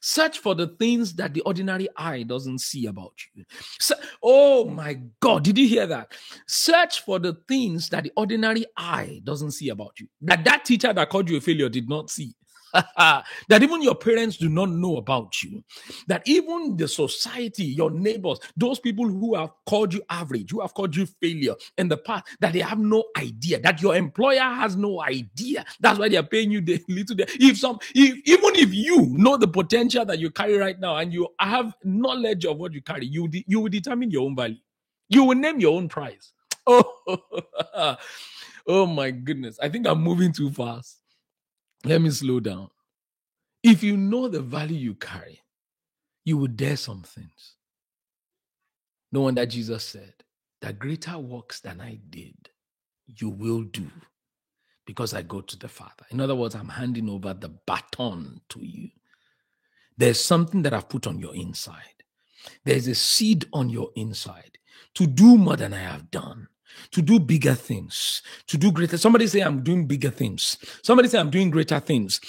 Search 0.01 0.39
for 0.39 0.55
the 0.55 0.69
things 0.69 1.15
that 1.15 1.35
the 1.35 1.41
ordinary 1.43 1.89
eye 1.97 2.23
doesn't 2.23 2.61
see 2.61 2.87
about 2.87 3.15
you. 3.35 3.45
So, 3.81 3.95
oh 4.23 4.67
my 4.67 5.01
God, 5.21 5.45
did 5.45 5.59
you 5.59 5.69
hear 5.69 5.87
that? 5.87 6.13
Search 6.47 7.03
for 7.03 7.19
the 7.19 7.35
things 7.49 7.89
that 7.91 8.05
the 8.05 8.13
ordinary 8.17 8.65
eye 8.77 9.21
doesn't 9.25 9.53
see 9.53 9.69
about 9.69 9.99
you. 9.99 10.09
That 10.23 10.45
that 10.45 10.65
teacher 10.65 10.93
that 10.93 11.09
called 11.11 11.31
you 11.31 11.39
a 11.39 11.41
failure 11.41 11.69
did 11.69 11.89
not 11.89 12.11
see. 12.11 12.35
that 12.97 13.63
even 13.63 13.83
your 13.83 13.95
parents 13.95 14.37
do 14.37 14.49
not 14.49 14.71
know 14.71 14.97
about 14.97 15.43
you, 15.43 15.63
that 16.09 16.23
even 16.27 16.77
the 16.77 16.89
society, 16.89 17.65
your 17.65 17.91
neighbors, 17.91 18.39
those 18.57 18.79
people 18.79 19.07
who 19.09 19.35
have 19.35 19.51
called 19.67 19.95
you 19.95 20.03
average, 20.11 20.51
who 20.51 20.61
have 20.61 20.75
called 20.75 20.95
you 20.97 21.07
failure 21.07 21.55
in 21.79 21.89
the 21.89 21.97
past, 21.97 22.27
that 22.41 22.53
they 22.53 22.61
have 22.61 22.79
no 22.79 23.05
idea, 23.19 23.61
that 23.61 23.81
your 23.83 23.97
employer 23.97 24.41
has 24.41 24.77
no 24.77 25.03
idea. 25.03 25.65
That's 25.81 25.99
why 25.99 26.09
they 26.09 26.17
are 26.17 26.23
paying 26.23 26.51
you 26.51 26.61
the 26.61 26.83
little. 26.89 27.17
If 27.19 27.59
some, 27.59 27.79
if 27.95 28.17
even 28.27 28.57
if 28.57 28.75
you 28.75 29.07
know 29.13 29.37
the 29.37 29.49
potential 29.49 30.05
that 30.05 30.19
you 30.19 30.31
carry 30.31 30.57
right 30.57 30.79
now 30.79 30.97
and 30.97 31.13
you 31.13 31.29
have 31.41 31.75
knowledge 31.85 32.45
of 32.45 32.59
what 32.59 32.73
you 32.73 32.83
carry, 32.83 33.07
you 33.07 33.29
you 33.47 33.61
will 33.61 33.71
determine 33.71 34.11
your 34.11 34.25
own 34.25 34.37
value. 34.37 34.57
You 35.09 35.25
will 35.25 35.37
name 35.37 35.61
your 35.61 35.77
own 35.77 35.89
price. 35.89 36.33
Oh, 36.69 37.97
oh 38.67 38.87
my 38.87 39.13
goodness! 39.13 39.59
I 39.63 39.69
think 39.69 39.87
I'm 39.87 40.03
moving 40.03 40.33
too 40.33 40.51
fast. 40.51 40.99
Let 41.87 42.03
me 42.03 42.11
slow 42.11 42.41
down. 42.41 42.69
If 43.63 43.85
you 43.85 43.97
know 43.97 44.27
the 44.27 44.41
value 44.41 44.77
you 44.77 44.95
carry, 44.95 45.41
you 46.25 46.37
will 46.37 46.49
dare 46.49 46.77
some 46.77 47.03
things. 47.03 47.55
No 49.13 49.21
wonder 49.21 49.47
Jesus 49.47 49.85
said, 49.85 50.15
that 50.63 50.81
greater 50.81 51.17
works 51.17 51.61
than 51.61 51.81
I 51.81 52.01
did, 52.11 52.51
you 53.07 53.29
will 53.29 53.63
do 53.63 53.89
because 54.85 55.15
I 55.15 55.23
go 55.23 55.41
to 55.41 55.57
the 55.57 55.69
Father. 55.69 56.05
In 56.11 56.21
other 56.21 56.35
words, 56.35 56.57
I'm 56.57 56.71
handing 56.71 57.09
over 57.09 57.33
the 57.33 57.51
baton 57.69 58.41
to 58.49 58.67
you. 58.67 58.89
There's 59.97 60.21
something 60.21 60.63
that 60.63 60.75
I've 60.75 60.89
put 60.89 61.07
on 61.07 61.21
your 61.21 61.37
inside. 61.37 62.03
There's 62.65 62.89
a 62.89 62.97
seed 62.97 63.47
on 63.53 63.71
your 63.71 63.91
inside 63.95 64.59
to 64.95 65.07
do 65.07 65.39
more 65.39 65.57
than 65.57 65.73
I 65.73 65.83
have 65.83 66.11
done 66.11 66.49
to 66.93 67.03
do 67.03 67.19
bigger 67.19 67.55
things, 67.55 68.23
to 68.47 68.57
do 68.57 68.73
greater. 68.73 68.99
Somebody 68.99 69.27
say, 69.27 69.41
I'm 69.41 69.63
doing 69.63 69.87
bigger 69.87 70.11
things. 70.11 70.59
Somebody 70.83 71.09
say, 71.09 71.19
I'm 71.19 71.31
doing 71.31 71.51
greater 71.51 71.81
things. 71.81 72.21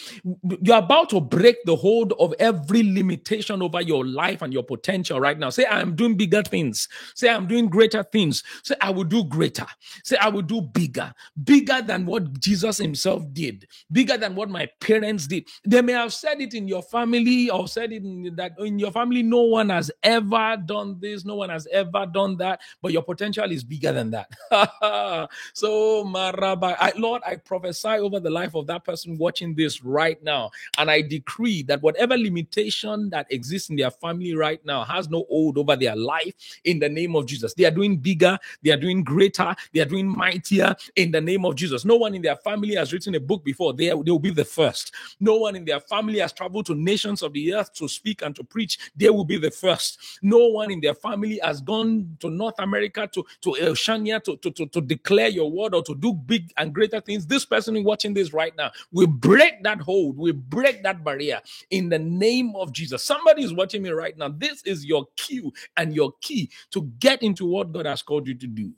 You're 0.62 0.78
about 0.78 1.10
to 1.12 1.22
break 1.22 1.58
the 1.66 1.76
hold 1.76 2.14
of 2.20 2.34
every 2.40 2.84
limitation 2.84 3.62
over 3.62 3.82
your 3.82 4.06
life 4.06 4.42
and 4.42 4.54
your 4.54 4.64
potential 4.64 5.20
right 5.20 5.38
now. 5.38 5.50
Say, 5.50 5.66
I'm 5.66 5.96
doing 5.96 6.16
bigger 6.16 6.44
things. 6.44 6.88
Say, 7.16 7.30
I'm 7.30 7.48
doing 7.48 7.68
greater 7.68 8.04
things. 8.04 8.44
Say, 8.64 8.76
I 8.82 8.90
will 8.90 9.04
do 9.04 9.24
greater. 9.24 9.66
Say, 10.04 10.18
I 10.18 10.30
will 10.30 10.42
do 10.42 10.62
bigger, 10.62 11.14
bigger 11.44 11.82
than 11.82 12.06
what 12.06 12.40
Jesus 12.40 12.78
himself 12.78 13.24
did, 13.34 13.68
bigger 13.92 14.18
than 14.18 14.36
what 14.36 14.50
my 14.50 14.68
parents 14.80 15.28
did. 15.28 15.48
They 15.66 15.82
may 15.82 15.94
have 15.94 16.14
said 16.14 16.42
it 16.42 16.54
in 16.54 16.68
your 16.68 16.82
family 16.84 17.50
or 17.50 17.68
said 17.68 17.92
it 17.92 18.04
in 18.04 18.36
that 18.36 18.54
in 18.60 18.80
your 18.80 18.92
family, 18.92 19.24
no 19.24 19.42
one 19.42 19.70
has 19.70 19.92
ever 20.04 20.58
done 20.66 20.98
this, 21.00 21.26
no 21.26 21.36
one 21.36 21.50
has 21.50 21.68
ever 21.72 22.06
done 22.06 22.38
that, 22.38 22.62
but 22.82 22.92
your 22.92 23.04
potential 23.04 23.52
is 23.52 23.64
bigger 23.64 23.92
than 23.92 24.12
that. 24.12 24.28
so, 25.54 26.04
Maraba, 26.06 26.76
I, 26.80 26.94
Lord, 26.98 27.22
I 27.26 27.36
prophesy 27.36 27.90
over 27.90 28.20
the 28.20 28.30
life 28.30 28.56
of 28.56 28.68
that 28.68 28.84
person 28.84 29.18
watching 29.18 29.56
this 29.56 29.84
right 29.84 30.22
now, 30.24 30.52
and 30.78 30.90
I 30.90 31.02
decree 31.02 31.64
that 31.64 31.82
whatever 31.82 32.18
limitation 32.18 33.10
that 33.12 33.28
exists 33.32 33.70
in 33.70 33.76
their 33.76 33.92
family 33.92 34.36
right 34.36 34.64
now 34.66 34.84
has 34.84 35.10
no 35.10 35.26
hold 35.30 35.58
over 35.58 35.76
their 35.76 35.96
life 35.96 36.34
in 36.66 36.80
the 36.80 36.90
name 36.90 37.16
of 37.16 37.26
Jesus. 37.26 37.54
They 37.54 37.66
are 37.66 37.72
doing 37.72 37.98
bigger, 37.98 38.38
they 38.64 38.72
are 38.72 38.78
doing 38.78 39.04
greater, 39.04 39.56
they 39.74 39.82
are 39.82 39.86
doing 39.86 40.08
mightier 40.08 40.76
in 40.96 41.12
the 41.12 41.22
name 41.22 41.46
of 41.46 41.56
Jesus. 41.56 41.86
No 41.86 41.96
one 41.98 42.16
in 42.16 42.22
their 42.22 42.38
family 42.38 42.76
has 42.76 42.94
written 42.94 43.16
a 43.16 43.20
book 43.20 43.44
before, 43.44 43.74
they, 43.74 43.88
they 43.88 43.94
will 44.12 44.20
be 44.20 44.32
the 44.32 44.46
first. 44.46 44.94
No 45.20 45.38
one 45.38 45.56
in 45.56 45.66
their 45.66 45.80
family 45.80 46.20
has 46.20 46.34
traveled 46.34 46.66
to 46.68 46.76
nations 46.76 47.22
of 47.22 47.34
the 47.34 47.54
earth 47.54 47.74
to 47.74 47.88
speak 47.88 48.22
and 48.22 48.36
to 48.36 48.44
preach, 48.44 48.78
they 48.96 49.10
will 49.10 49.26
be 49.26 49.38
the 49.38 49.52
first. 49.52 50.00
No 50.22 50.48
one 50.48 50.72
in 50.72 50.82
their 50.82 50.94
family 50.96 51.40
has 51.44 51.62
gone 51.62 52.18
to 52.20 52.30
North 52.30 52.56
America, 52.60 53.10
to, 53.14 53.26
to 53.42 53.56
Oceania, 53.62 54.20
to, 54.28 54.38
to, 54.38 54.52
to, 54.52 54.66
to 54.68 54.82
declare 54.82 55.30
your 55.30 55.50
word 55.50 55.74
or 55.74 55.82
to 55.84 55.96
do 55.96 56.14
big 56.14 56.52
and 56.58 56.74
greater 56.74 57.00
things, 57.00 57.26
this 57.26 57.46
person 57.46 57.82
watching 57.84 58.14
this 58.14 58.34
right 58.34 58.56
now 58.58 58.72
will 58.92 59.08
break 59.08 59.64
that 59.64 59.80
hold, 59.80 60.18
will 60.18 60.34
break 60.34 60.84
that 60.84 61.04
barrier 61.04 61.42
in 61.72 61.90
the 61.90 62.00
name 62.00 62.54
of 62.56 62.74
Jesus. 62.74 63.04
Somebody 63.04 63.44
is 63.44 63.54
watching 63.54 63.82
me 63.82 63.90
right 63.90 64.18
now. 64.18 64.30
This 64.30 64.62
is 64.64 64.86
your 64.86 65.06
cue 65.16 65.54
and 65.78 65.96
your 65.96 66.14
key 66.22 66.52
to 66.72 66.84
get 67.00 67.24
into 67.24 67.46
what 67.46 67.72
God 67.72 67.86
has 67.86 68.02
called 68.02 68.28
you 68.28 68.36
to 68.36 68.48
do. 68.48 68.74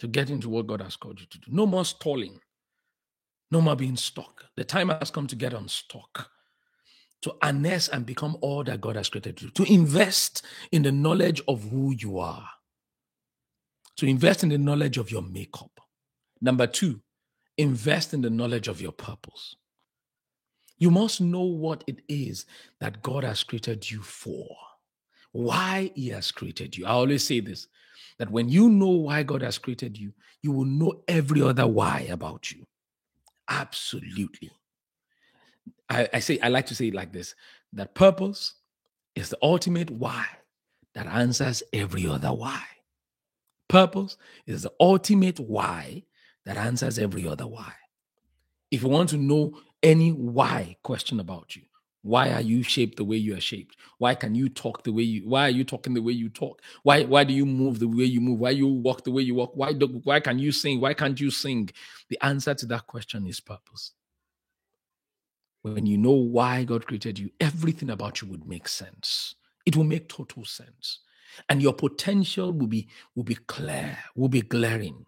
To 0.00 0.08
get 0.08 0.30
into 0.30 0.48
what 0.48 0.66
God 0.66 0.80
has 0.80 0.96
called 0.96 1.20
you 1.20 1.26
to 1.26 1.38
do. 1.38 1.46
No 1.50 1.66
more 1.66 1.84
stalling. 1.84 2.40
No 3.50 3.60
more 3.60 3.76
being 3.76 3.96
stuck. 3.96 4.44
The 4.56 4.64
time 4.64 4.88
has 4.88 5.10
come 5.10 5.26
to 5.26 5.36
get 5.36 5.52
unstuck 5.52 6.30
to 7.22 7.34
harness 7.42 7.88
and 7.88 8.06
become 8.06 8.34
all 8.40 8.64
that 8.64 8.80
God 8.80 8.96
has 8.96 9.10
created 9.10 9.42
you, 9.42 9.50
to 9.50 9.70
invest 9.70 10.42
in 10.72 10.82
the 10.82 10.90
knowledge 10.90 11.42
of 11.48 11.62
who 11.64 11.94
you 11.94 12.18
are 12.18 12.48
to 13.96 14.06
invest 14.06 14.42
in 14.42 14.48
the 14.48 14.58
knowledge 14.58 14.98
of 14.98 15.10
your 15.10 15.22
makeup. 15.22 15.80
Number 16.40 16.66
two, 16.66 17.00
invest 17.58 18.14
in 18.14 18.22
the 18.22 18.30
knowledge 18.30 18.68
of 18.68 18.80
your 18.80 18.92
purpose. 18.92 19.56
You 20.78 20.90
must 20.90 21.20
know 21.20 21.42
what 21.42 21.84
it 21.86 22.00
is 22.08 22.46
that 22.80 23.02
God 23.02 23.22
has 23.22 23.42
created 23.42 23.90
you 23.90 24.00
for, 24.02 24.48
why 25.32 25.92
He 25.94 26.08
has 26.08 26.32
created 26.32 26.76
you. 26.76 26.86
I 26.86 26.90
always 26.90 27.24
say 27.24 27.40
this 27.40 27.68
that 28.18 28.30
when 28.30 28.48
you 28.48 28.68
know 28.68 28.88
why 28.88 29.22
God 29.22 29.42
has 29.42 29.58
created 29.58 29.98
you, 29.98 30.12
you 30.42 30.52
will 30.52 30.64
know 30.64 31.02
every 31.08 31.42
other 31.42 31.66
why 31.66 32.06
about 32.10 32.50
you. 32.50 32.64
Absolutely. 33.48 34.50
I, 35.88 36.08
I 36.12 36.18
say, 36.20 36.38
I 36.40 36.48
like 36.48 36.66
to 36.66 36.74
say 36.74 36.88
it 36.88 36.94
like 36.94 37.12
this 37.12 37.34
that 37.72 37.94
purpose 37.94 38.54
is 39.14 39.28
the 39.28 39.38
ultimate 39.42 39.90
why 39.90 40.26
that 40.94 41.06
answers 41.06 41.62
every 41.72 42.06
other 42.06 42.28
why. 42.28 42.62
Purpose 43.70 44.16
is 44.46 44.62
the 44.62 44.72
ultimate 44.80 45.38
why 45.38 46.02
that 46.44 46.56
answers 46.56 46.98
every 46.98 47.28
other 47.28 47.46
why. 47.46 47.72
If 48.72 48.82
you 48.82 48.88
want 48.88 49.10
to 49.10 49.16
know 49.16 49.58
any 49.80 50.10
why 50.10 50.76
question 50.82 51.20
about 51.20 51.54
you, 51.54 51.62
why 52.02 52.32
are 52.32 52.40
you 52.40 52.64
shaped 52.64 52.96
the 52.96 53.04
way 53.04 53.16
you 53.16 53.36
are 53.36 53.40
shaped? 53.40 53.76
Why 53.98 54.16
can 54.16 54.34
you 54.34 54.48
talk 54.48 54.82
the 54.82 54.92
way 54.92 55.04
you 55.04 55.28
why 55.28 55.46
are 55.46 55.50
you 55.50 55.62
talking 55.62 55.94
the 55.94 56.02
way 56.02 56.12
you 56.12 56.28
talk? 56.28 56.60
Why 56.82 57.04
why 57.04 57.22
do 57.22 57.32
you 57.32 57.46
move 57.46 57.78
the 57.78 57.86
way 57.86 58.06
you 58.06 58.20
move? 58.20 58.40
Why 58.40 58.50
you 58.50 58.66
walk 58.66 59.04
the 59.04 59.12
way 59.12 59.22
you 59.22 59.36
walk? 59.36 59.52
Why 59.54 59.72
do, 59.72 59.86
why 60.02 60.18
can 60.18 60.40
you 60.40 60.50
sing? 60.50 60.80
Why 60.80 60.92
can't 60.92 61.20
you 61.20 61.30
sing? 61.30 61.70
The 62.08 62.18
answer 62.24 62.54
to 62.54 62.66
that 62.66 62.88
question 62.88 63.24
is 63.24 63.38
purpose. 63.38 63.92
When 65.62 65.86
you 65.86 65.96
know 65.96 66.10
why 66.10 66.64
God 66.64 66.86
created 66.86 67.20
you, 67.20 67.30
everything 67.38 67.90
about 67.90 68.20
you 68.20 68.26
would 68.28 68.48
make 68.48 68.66
sense. 68.66 69.36
It 69.64 69.76
will 69.76 69.84
make 69.84 70.08
total 70.08 70.44
sense 70.44 71.00
and 71.48 71.62
your 71.62 71.74
potential 71.74 72.52
will 72.52 72.66
be 72.66 72.88
will 73.14 73.24
be 73.24 73.36
clear, 73.46 73.98
will 74.14 74.28
be 74.28 74.42
glaring. 74.42 75.06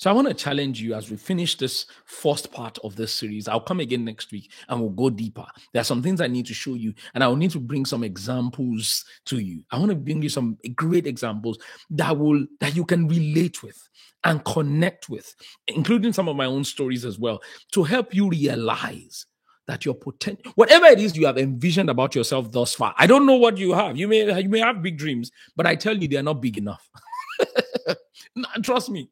So 0.00 0.08
I 0.08 0.14
want 0.14 0.28
to 0.28 0.34
challenge 0.34 0.80
you 0.80 0.94
as 0.94 1.10
we 1.10 1.18
finish 1.18 1.58
this 1.58 1.84
first 2.06 2.50
part 2.50 2.78
of 2.82 2.96
this 2.96 3.12
series. 3.12 3.48
I'll 3.48 3.60
come 3.60 3.80
again 3.80 4.02
next 4.02 4.32
week 4.32 4.50
and 4.70 4.80
we'll 4.80 4.88
go 4.88 5.10
deeper. 5.10 5.44
There 5.74 5.82
are 5.82 5.84
some 5.84 6.02
things 6.02 6.22
I 6.22 6.26
need 6.26 6.46
to 6.46 6.54
show 6.54 6.72
you, 6.72 6.94
and 7.12 7.22
I'll 7.22 7.36
need 7.36 7.50
to 7.50 7.60
bring 7.60 7.84
some 7.84 8.02
examples 8.02 9.04
to 9.26 9.38
you. 9.38 9.62
I 9.70 9.78
want 9.78 9.90
to 9.90 9.96
bring 9.96 10.22
you 10.22 10.30
some 10.30 10.56
great 10.74 11.06
examples 11.06 11.58
that 11.90 12.16
will 12.16 12.46
that 12.60 12.74
you 12.74 12.86
can 12.86 13.08
relate 13.08 13.62
with 13.62 13.78
and 14.24 14.42
connect 14.46 15.10
with, 15.10 15.34
including 15.66 16.14
some 16.14 16.28
of 16.28 16.36
my 16.36 16.46
own 16.46 16.64
stories 16.64 17.04
as 17.04 17.18
well, 17.18 17.42
to 17.72 17.82
help 17.82 18.14
you 18.14 18.30
realize 18.30 19.26
that 19.70 19.84
your 19.84 19.94
potential, 19.94 20.52
whatever 20.56 20.86
it 20.86 20.98
is 20.98 21.16
you 21.16 21.26
have 21.26 21.38
envisioned 21.38 21.88
about 21.88 22.14
yourself 22.14 22.50
thus 22.50 22.74
far, 22.74 22.92
I 22.98 23.06
don't 23.06 23.24
know 23.24 23.36
what 23.36 23.56
you 23.56 23.72
have. 23.72 23.96
You 23.96 24.08
may 24.08 24.40
you 24.42 24.48
may 24.48 24.58
have 24.58 24.82
big 24.82 24.98
dreams, 24.98 25.30
but 25.56 25.64
I 25.66 25.76
tell 25.76 25.96
you, 25.96 26.08
they 26.08 26.16
are 26.16 26.24
not 26.24 26.42
big 26.42 26.58
enough. 26.58 26.90
Trust 28.62 28.90
me, 28.90 29.10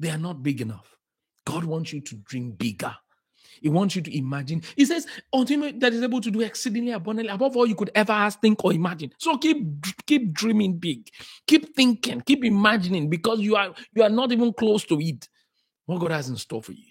they 0.00 0.08
are 0.10 0.18
not 0.18 0.42
big 0.42 0.62
enough. 0.62 0.96
God 1.46 1.64
wants 1.64 1.92
you 1.92 2.00
to 2.00 2.16
dream 2.16 2.52
bigger. 2.52 2.94
He 3.60 3.68
wants 3.68 3.96
you 3.96 4.02
to 4.02 4.16
imagine. 4.16 4.62
He 4.76 4.86
says, 4.86 5.06
until 5.32 5.72
that 5.80 5.92
is 5.92 6.02
able 6.02 6.20
to 6.20 6.30
do 6.30 6.40
exceedingly 6.40 6.92
abundantly 6.92 7.32
above 7.34 7.56
all 7.56 7.66
you 7.66 7.74
could 7.74 7.90
ever 7.94 8.12
ask, 8.12 8.40
think, 8.40 8.64
or 8.64 8.72
imagine. 8.72 9.12
So 9.18 9.36
keep 9.36 9.58
keep 10.06 10.32
dreaming 10.32 10.78
big, 10.78 11.08
keep 11.46 11.74
thinking, 11.76 12.22
keep 12.22 12.44
imagining, 12.44 13.10
because 13.10 13.40
you 13.40 13.56
are 13.56 13.74
you 13.94 14.02
are 14.02 14.08
not 14.08 14.32
even 14.32 14.52
close 14.54 14.84
to 14.84 14.98
it. 15.00 15.28
What 15.86 16.00
God 16.00 16.12
has 16.12 16.28
in 16.28 16.36
store 16.36 16.62
for 16.62 16.72
you. 16.72 16.84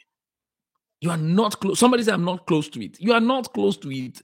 You 1.01 1.11
are 1.11 1.17
not 1.17 1.59
close. 1.59 1.79
Somebody 1.79 2.03
said, 2.03 2.15
I'm 2.15 2.25
not 2.25 2.45
close 2.47 2.69
to 2.69 2.83
it. 2.83 2.99
You 2.99 3.13
are 3.13 3.19
not 3.19 3.53
close 3.53 3.77
to 3.77 3.91
it. 3.91 4.21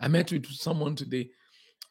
I 0.00 0.08
met 0.08 0.32
with 0.32 0.46
someone 0.46 0.96
today 0.96 1.30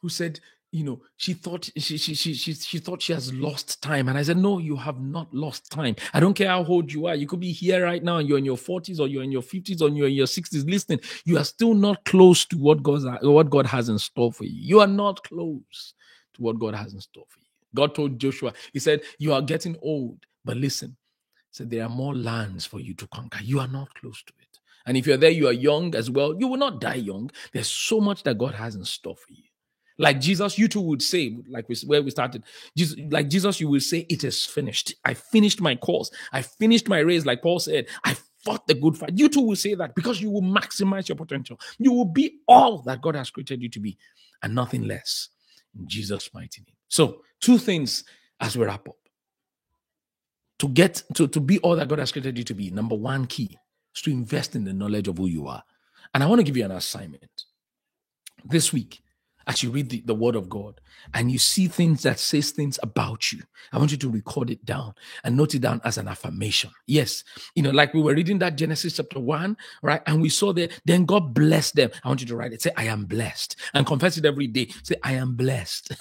who 0.02 0.08
said, 0.08 0.40
you 0.72 0.84
know, 0.84 1.00
she 1.16 1.34
thought 1.34 1.68
she, 1.76 1.96
she 1.98 2.14
she 2.14 2.32
she 2.32 2.54
she 2.54 2.78
thought 2.78 3.02
she 3.02 3.12
has 3.12 3.32
lost 3.34 3.82
time. 3.82 4.08
And 4.08 4.16
I 4.16 4.22
said, 4.22 4.36
No, 4.36 4.58
you 4.58 4.76
have 4.76 5.00
not 5.00 5.32
lost 5.34 5.70
time. 5.70 5.96
I 6.14 6.20
don't 6.20 6.34
care 6.34 6.48
how 6.48 6.64
old 6.64 6.92
you 6.92 7.06
are. 7.06 7.14
You 7.16 7.26
could 7.26 7.40
be 7.40 7.50
here 7.50 7.84
right 7.84 8.02
now 8.02 8.18
and 8.18 8.28
you're 8.28 8.38
in 8.38 8.44
your 8.44 8.56
40s 8.56 9.00
or 9.00 9.08
you're 9.08 9.24
in 9.24 9.32
your 9.32 9.42
50s 9.42 9.82
or 9.82 9.88
you're 9.88 10.06
in 10.06 10.14
your 10.14 10.28
60s 10.28 10.68
listening. 10.70 11.00
You 11.24 11.38
are 11.38 11.44
still 11.44 11.74
not 11.74 12.04
close 12.04 12.44
to 12.46 12.56
what 12.56 12.82
God's 12.84 13.04
what 13.22 13.50
God 13.50 13.66
has 13.66 13.88
in 13.88 13.98
store 13.98 14.32
for 14.32 14.44
you. 14.44 14.52
You 14.54 14.80
are 14.80 14.86
not 14.86 15.24
close 15.24 15.94
to 16.34 16.42
what 16.42 16.58
God 16.60 16.74
has 16.76 16.94
in 16.94 17.00
store 17.00 17.24
for 17.28 17.40
you. 17.40 17.46
God 17.74 17.94
told 17.94 18.18
Joshua, 18.20 18.52
He 18.72 18.78
said, 18.78 19.02
You 19.18 19.32
are 19.32 19.42
getting 19.42 19.76
old, 19.82 20.24
but 20.44 20.56
listen, 20.56 20.96
said 21.50 21.70
there 21.70 21.84
are 21.84 21.88
more 21.88 22.14
lands 22.14 22.66
for 22.66 22.80
you 22.80 22.94
to 22.94 23.06
conquer. 23.08 23.42
You 23.42 23.60
are 23.60 23.68
not 23.68 23.92
close 23.94 24.22
to 24.22 24.32
it. 24.40 24.58
And 24.86 24.96
if 24.96 25.06
you're 25.06 25.16
there, 25.16 25.30
you 25.30 25.46
are 25.48 25.52
young 25.52 25.94
as 25.94 26.10
well. 26.10 26.34
You 26.38 26.48
will 26.48 26.56
not 26.56 26.80
die 26.80 26.94
young. 26.94 27.30
There's 27.52 27.70
so 27.70 28.00
much 28.00 28.22
that 28.24 28.38
God 28.38 28.54
has 28.54 28.74
in 28.74 28.84
store 28.84 29.16
for 29.16 29.32
you. 29.32 29.44
Like 29.98 30.18
Jesus, 30.18 30.58
you 30.58 30.66
too 30.66 30.80
would 30.80 31.02
say, 31.02 31.36
like 31.48 31.68
we, 31.68 31.76
where 31.86 32.02
we 32.02 32.10
started, 32.10 32.44
Jesus, 32.74 32.96
like 33.10 33.28
Jesus, 33.28 33.60
you 33.60 33.68
will 33.68 33.80
say, 33.80 34.06
It 34.08 34.24
is 34.24 34.46
finished. 34.46 34.94
I 35.04 35.12
finished 35.12 35.60
my 35.60 35.76
course. 35.76 36.10
I 36.32 36.40
finished 36.40 36.88
my 36.88 37.00
race, 37.00 37.26
like 37.26 37.42
Paul 37.42 37.58
said. 37.58 37.86
I 38.04 38.16
fought 38.42 38.66
the 38.66 38.74
good 38.74 38.96
fight. 38.96 39.12
You 39.14 39.28
too 39.28 39.42
will 39.42 39.56
say 39.56 39.74
that 39.74 39.94
because 39.94 40.22
you 40.22 40.30
will 40.30 40.42
maximize 40.42 41.06
your 41.08 41.16
potential. 41.16 41.60
You 41.78 41.92
will 41.92 42.06
be 42.06 42.38
all 42.48 42.78
that 42.82 43.02
God 43.02 43.14
has 43.14 43.28
created 43.28 43.60
you 43.60 43.68
to 43.68 43.80
be 43.80 43.98
and 44.42 44.54
nothing 44.54 44.84
less. 44.84 45.28
In 45.78 45.86
Jesus' 45.86 46.30
mighty 46.32 46.62
name. 46.62 46.76
So, 46.88 47.20
two 47.40 47.58
things 47.58 48.04
as 48.40 48.56
we 48.56 48.64
wrap 48.64 48.88
up. 48.88 48.96
To 50.60 50.68
get 50.68 51.02
to, 51.14 51.26
to 51.26 51.40
be 51.40 51.58
all 51.60 51.76
that 51.76 51.88
God 51.88 51.98
has 51.98 52.12
created 52.12 52.38
you 52.38 52.44
to 52.44 52.54
be, 52.54 52.70
number 52.70 52.94
one 52.94 53.26
key 53.26 53.56
is 53.94 54.02
to 54.02 54.10
invest 54.10 54.54
in 54.54 54.64
the 54.64 54.72
knowledge 54.72 55.08
of 55.08 55.18
who 55.18 55.26
you 55.26 55.48
are. 55.48 55.62
And 56.14 56.22
I 56.22 56.26
want 56.26 56.38
to 56.38 56.44
give 56.44 56.56
you 56.56 56.64
an 56.64 56.70
assignment. 56.70 57.44
This 58.44 58.72
week, 58.72 59.00
as 59.46 59.62
you 59.62 59.70
read 59.70 59.90
the, 59.90 60.02
the 60.04 60.14
word 60.14 60.36
of 60.36 60.48
God 60.48 60.80
and 61.14 61.30
you 61.30 61.38
see 61.38 61.66
things 61.68 62.02
that 62.02 62.18
says 62.18 62.50
things 62.50 62.78
about 62.82 63.32
you, 63.32 63.42
I 63.72 63.78
want 63.78 63.90
you 63.90 63.96
to 63.98 64.10
record 64.10 64.50
it 64.50 64.64
down 64.64 64.94
and 65.24 65.36
note 65.36 65.54
it 65.54 65.60
down 65.60 65.80
as 65.84 65.98
an 65.98 66.08
affirmation. 66.08 66.70
Yes, 66.86 67.24
you 67.54 67.62
know, 67.62 67.70
like 67.70 67.94
we 67.94 68.02
were 68.02 68.14
reading 68.14 68.38
that 68.40 68.56
Genesis 68.56 68.96
chapter 68.96 69.20
one, 69.20 69.56
right? 69.82 70.02
And 70.06 70.20
we 70.20 70.28
saw 70.28 70.52
that 70.54 70.72
then 70.84 71.04
God 71.04 71.34
blessed 71.34 71.76
them. 71.76 71.90
I 72.04 72.08
want 72.08 72.20
you 72.20 72.26
to 72.28 72.36
write 72.36 72.52
it. 72.52 72.62
Say, 72.62 72.70
I 72.76 72.84
am 72.84 73.04
blessed 73.04 73.56
and 73.74 73.86
confess 73.86 74.16
it 74.16 74.24
every 74.24 74.46
day. 74.46 74.68
Say, 74.82 74.96
I 75.02 75.14
am 75.14 75.34
blessed. 75.34 75.92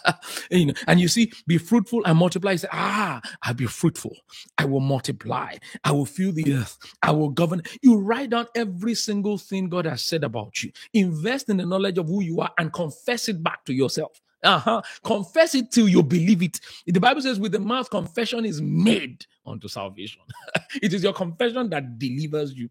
you 0.50 0.66
know, 0.66 0.74
and 0.86 1.00
you 1.00 1.08
see, 1.08 1.32
be 1.46 1.58
fruitful 1.58 2.04
and 2.04 2.18
multiply. 2.18 2.52
You 2.52 2.58
say, 2.58 2.68
ah, 2.72 3.20
I'll 3.42 3.54
be 3.54 3.66
fruitful. 3.66 4.16
I 4.56 4.64
will 4.64 4.80
multiply. 4.80 5.56
I 5.84 5.92
will 5.92 6.06
fill 6.06 6.32
the 6.32 6.54
earth. 6.54 6.78
I 7.02 7.12
will 7.12 7.30
govern. 7.30 7.62
You 7.82 7.98
write 7.98 8.30
down 8.30 8.46
every 8.54 8.94
single 8.94 9.38
thing 9.38 9.68
God 9.68 9.86
has 9.86 10.02
said 10.02 10.24
about 10.24 10.62
you. 10.62 10.72
Invest 10.92 11.48
in 11.48 11.56
the 11.58 11.66
knowledge 11.66 11.98
of 11.98 12.08
who 12.08 12.22
you 12.22 12.40
are 12.40 12.50
and 12.58 12.72
confess 12.72 12.97
it 13.06 13.42
back 13.42 13.64
to 13.64 13.72
yourself. 13.72 14.20
Uh-huh. 14.42 14.82
Confess 15.02 15.54
it 15.54 15.70
till 15.72 15.88
you 15.88 16.02
believe 16.02 16.42
it. 16.42 16.60
The 16.86 17.00
Bible 17.00 17.20
says, 17.20 17.40
with 17.40 17.52
the 17.52 17.58
mouth, 17.58 17.90
confession 17.90 18.44
is 18.44 18.62
made 18.62 19.26
unto 19.44 19.68
salvation. 19.68 20.22
it 20.82 20.94
is 20.94 21.02
your 21.02 21.12
confession 21.12 21.68
that 21.70 21.98
delivers 21.98 22.54
you. 22.54 22.68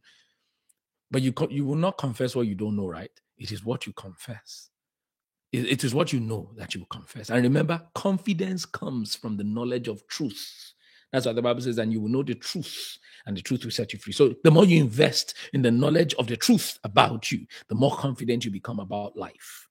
But 1.11 1.21
you, 1.21 1.33
you 1.49 1.65
will 1.65 1.75
not 1.75 1.97
confess 1.97 2.35
what 2.35 2.47
you 2.47 2.55
don't 2.55 2.75
know, 2.75 2.87
right? 2.87 3.11
It 3.37 3.51
is 3.51 3.63
what 3.65 3.85
you 3.85 3.93
confess. 3.93 4.69
It, 5.51 5.65
it 5.65 5.83
is 5.83 5.93
what 5.93 6.11
you 6.13 6.19
know 6.19 6.51
that 6.55 6.73
you 6.73 6.81
will 6.81 6.87
confess. 6.87 7.29
And 7.29 7.43
remember, 7.43 7.81
confidence 7.95 8.65
comes 8.65 9.15
from 9.15 9.37
the 9.37 9.43
knowledge 9.43 9.87
of 9.87 10.05
truth. 10.07 10.73
That's 11.11 11.25
what 11.25 11.35
the 11.35 11.41
Bible 11.41 11.61
says, 11.61 11.77
and 11.77 11.91
you 11.91 12.01
will 12.01 12.09
know 12.09 12.23
the 12.23 12.35
truth, 12.35 12.97
and 13.25 13.35
the 13.35 13.41
truth 13.41 13.63
will 13.63 13.71
set 13.71 13.93
you 13.93 13.99
free. 13.99 14.11
So, 14.11 14.35
the 14.43 14.51
more 14.51 14.65
you 14.65 14.81
invest 14.81 15.35
in 15.53 15.61
the 15.61 15.71
knowledge 15.71 16.13
of 16.15 16.27
the 16.27 16.35
truth 16.35 16.77
about 16.83 17.31
you, 17.31 17.47
the 17.69 17.75
more 17.75 17.95
confident 17.95 18.43
you 18.43 18.51
become 18.51 18.79
about 18.81 19.15
life 19.15 19.66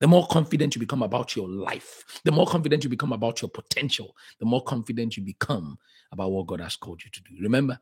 the 0.00 0.08
more 0.08 0.26
confident 0.26 0.74
you 0.74 0.80
become 0.80 1.02
about 1.02 1.36
your 1.36 1.48
life, 1.48 2.04
the 2.24 2.32
more 2.32 2.46
confident 2.46 2.84
you 2.84 2.90
become 2.90 3.12
about 3.12 3.42
your 3.42 3.50
potential, 3.50 4.16
the 4.38 4.46
more 4.46 4.62
confident 4.62 5.16
you 5.16 5.22
become 5.22 5.78
about 6.12 6.32
what 6.32 6.46
God 6.46 6.60
has 6.60 6.76
called 6.76 7.02
you 7.04 7.10
to 7.10 7.22
do. 7.22 7.36
Remember, 7.42 7.78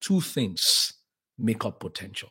two 0.00 0.20
things 0.20 0.94
make 1.38 1.64
up 1.64 1.80
potential 1.80 2.30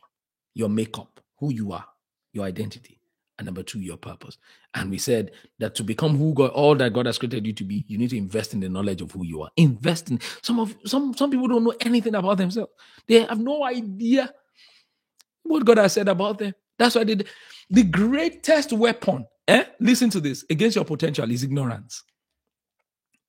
your 0.54 0.68
makeup, 0.68 1.20
who 1.38 1.52
you 1.52 1.72
are, 1.72 1.84
your 2.32 2.44
identity, 2.44 3.00
and 3.38 3.46
number 3.46 3.64
two, 3.64 3.80
your 3.80 3.96
purpose. 3.96 4.38
And 4.74 4.88
we 4.90 4.98
said 4.98 5.32
that 5.58 5.74
to 5.74 5.82
become 5.82 6.16
who 6.16 6.32
God, 6.32 6.50
all 6.50 6.76
that 6.76 6.92
God 6.92 7.06
has 7.06 7.18
created 7.18 7.44
you 7.44 7.52
to 7.54 7.64
be, 7.64 7.84
you 7.88 7.98
need 7.98 8.10
to 8.10 8.16
invest 8.16 8.54
in 8.54 8.60
the 8.60 8.68
knowledge 8.68 9.02
of 9.02 9.10
who 9.10 9.24
you 9.24 9.42
are. 9.42 9.50
Invest 9.56 10.10
in 10.10 10.20
some 10.42 10.60
of 10.60 10.76
some 10.84 11.12
some 11.14 11.30
people 11.30 11.48
don't 11.48 11.64
know 11.64 11.74
anything 11.80 12.14
about 12.14 12.38
themselves. 12.38 12.70
They 13.08 13.22
have 13.22 13.40
no 13.40 13.64
idea 13.64 14.32
what 15.42 15.64
God 15.64 15.78
has 15.78 15.94
said 15.94 16.08
about 16.08 16.38
them. 16.38 16.54
That's 16.78 16.94
why 16.94 17.04
they 17.04 17.16
the 17.70 17.82
greatest 17.82 18.72
weapon, 18.72 19.26
eh? 19.48 19.64
Listen 19.80 20.10
to 20.10 20.20
this 20.20 20.44
against 20.50 20.76
your 20.76 20.84
potential 20.84 21.30
is 21.30 21.42
ignorance. 21.42 22.02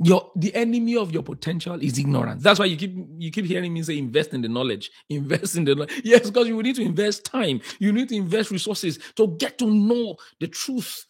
Your 0.03 0.29
the 0.35 0.53
enemy 0.53 0.97
of 0.97 1.13
your 1.13 1.23
potential 1.23 1.81
is 1.81 1.97
ignorance. 1.97 2.43
That's 2.43 2.59
why 2.59 2.65
you 2.65 2.75
keep 2.75 2.93
you 3.17 3.31
keep 3.31 3.45
hearing 3.45 3.73
me 3.73 3.81
say 3.81 3.97
invest 3.97 4.33
in 4.33 4.41
the 4.41 4.49
knowledge, 4.49 4.91
invest 5.09 5.55
in 5.55 5.63
the 5.63 5.75
knowledge. 5.75 6.01
Yes, 6.03 6.29
because 6.29 6.47
you 6.47 6.61
need 6.61 6.75
to 6.75 6.83
invest 6.83 7.25
time, 7.25 7.61
you 7.79 7.93
need 7.93 8.09
to 8.09 8.15
invest 8.15 8.51
resources 8.51 8.99
to 9.15 9.35
get 9.39 9.57
to 9.59 9.65
know 9.65 10.17
the 10.39 10.47
truth 10.47 11.05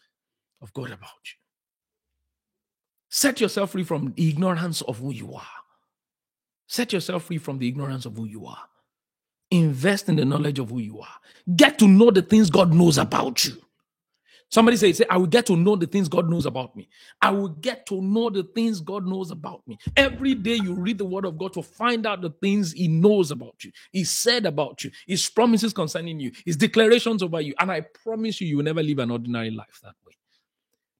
of 0.61 0.71
God 0.73 0.87
about 0.87 1.09
you. 1.25 1.39
Set 3.09 3.41
yourself 3.41 3.71
free 3.71 3.83
from 3.83 4.13
the 4.13 4.29
ignorance 4.29 4.81
of 4.81 4.99
who 4.99 5.11
you 5.11 5.33
are. 5.33 5.47
Set 6.67 6.93
yourself 6.93 7.23
free 7.23 7.37
from 7.37 7.57
the 7.57 7.67
ignorance 7.67 8.05
of 8.05 8.17
who 8.17 8.25
you 8.25 8.45
are. 8.45 8.65
Invest 9.51 10.09
in 10.09 10.15
the 10.15 10.25
knowledge 10.25 10.59
of 10.59 10.69
who 10.69 10.79
you 10.79 10.99
are. 10.99 11.55
Get 11.55 11.79
to 11.79 11.87
know 11.87 12.11
the 12.11 12.21
things 12.21 12.49
God 12.49 12.73
knows 12.73 12.97
about 12.97 13.45
you. 13.45 13.53
Somebody 14.49 14.77
say, 14.77 14.93
say, 14.93 15.05
I 15.09 15.17
will 15.17 15.27
get 15.27 15.47
to 15.47 15.57
know 15.57 15.75
the 15.75 15.87
things 15.87 16.07
God 16.07 16.29
knows 16.29 16.45
about 16.45 16.75
me. 16.75 16.87
I 17.21 17.31
will 17.31 17.49
get 17.49 17.85
to 17.87 18.01
know 18.01 18.29
the 18.29 18.43
things 18.43 18.79
God 18.79 19.05
knows 19.05 19.31
about 19.31 19.67
me. 19.67 19.77
Every 19.97 20.35
day 20.35 20.55
you 20.55 20.73
read 20.75 20.97
the 20.97 21.05
word 21.05 21.25
of 21.25 21.37
God 21.37 21.53
to 21.53 21.63
find 21.63 22.05
out 22.05 22.21
the 22.21 22.29
things 22.29 22.71
He 22.71 22.87
knows 22.87 23.31
about 23.31 23.63
you, 23.63 23.71
He 23.91 24.03
said 24.03 24.45
about 24.45 24.83
you, 24.83 24.91
His 25.07 25.27
promises 25.29 25.73
concerning 25.73 26.19
you, 26.19 26.31
His 26.45 26.57
declarations 26.57 27.23
over 27.23 27.41
you. 27.41 27.53
And 27.59 27.71
I 27.71 27.81
promise 27.81 28.39
you, 28.39 28.47
you 28.47 28.57
will 28.57 28.63
never 28.63 28.83
live 28.83 28.99
an 28.99 29.11
ordinary 29.11 29.51
life 29.51 29.79
that 29.83 29.95
way. 30.05 30.13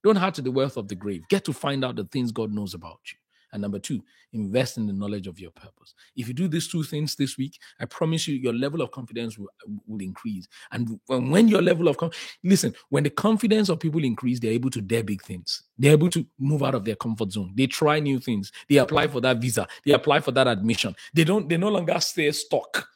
Don't 0.03 0.17
hurt 0.17 0.35
to 0.35 0.41
the 0.41 0.51
wealth 0.51 0.77
of 0.77 0.87
the 0.87 0.95
grave. 0.95 1.23
Get 1.29 1.45
to 1.45 1.53
find 1.53 1.85
out 1.85 1.95
the 1.95 2.05
things 2.05 2.31
God 2.31 2.51
knows 2.51 2.73
about 2.73 2.99
you. 3.11 3.17
And 3.55 3.61
number 3.61 3.79
two, 3.79 4.03
invest 4.33 4.75
in 4.75 4.85
the 4.85 4.91
knowledge 4.91 5.27
of 5.27 5.39
your 5.39 5.49
purpose. 5.49 5.93
If 6.17 6.27
you 6.27 6.33
do 6.33 6.49
these 6.49 6.67
two 6.67 6.83
things 6.83 7.15
this 7.15 7.37
week, 7.37 7.57
I 7.79 7.85
promise 7.85 8.27
you, 8.27 8.35
your 8.35 8.51
level 8.51 8.81
of 8.81 8.91
confidence 8.91 9.37
will, 9.37 9.47
will 9.87 10.01
increase. 10.01 10.45
And 10.73 10.99
when 11.07 11.47
your 11.47 11.61
level 11.61 11.87
of 11.87 11.97
listen, 12.43 12.75
when 12.89 13.03
the 13.03 13.09
confidence 13.09 13.69
of 13.69 13.79
people 13.79 14.03
increase, 14.03 14.41
they're 14.41 14.51
able 14.51 14.71
to 14.71 14.81
dare 14.81 15.05
big 15.05 15.21
things. 15.21 15.63
They're 15.77 15.93
able 15.93 16.09
to 16.09 16.27
move 16.37 16.63
out 16.63 16.75
of 16.75 16.83
their 16.83 16.97
comfort 16.97 17.31
zone. 17.31 17.53
They 17.55 17.65
try 17.65 18.01
new 18.01 18.19
things. 18.19 18.51
They 18.67 18.75
apply 18.75 19.07
for 19.07 19.21
that 19.21 19.37
visa. 19.37 19.69
They 19.85 19.93
apply 19.93 20.19
for 20.19 20.33
that 20.33 20.49
admission. 20.49 20.93
They 21.13 21.23
don't. 21.23 21.47
They 21.47 21.55
no 21.55 21.69
longer 21.69 21.97
stay 22.01 22.29
stuck 22.33 22.89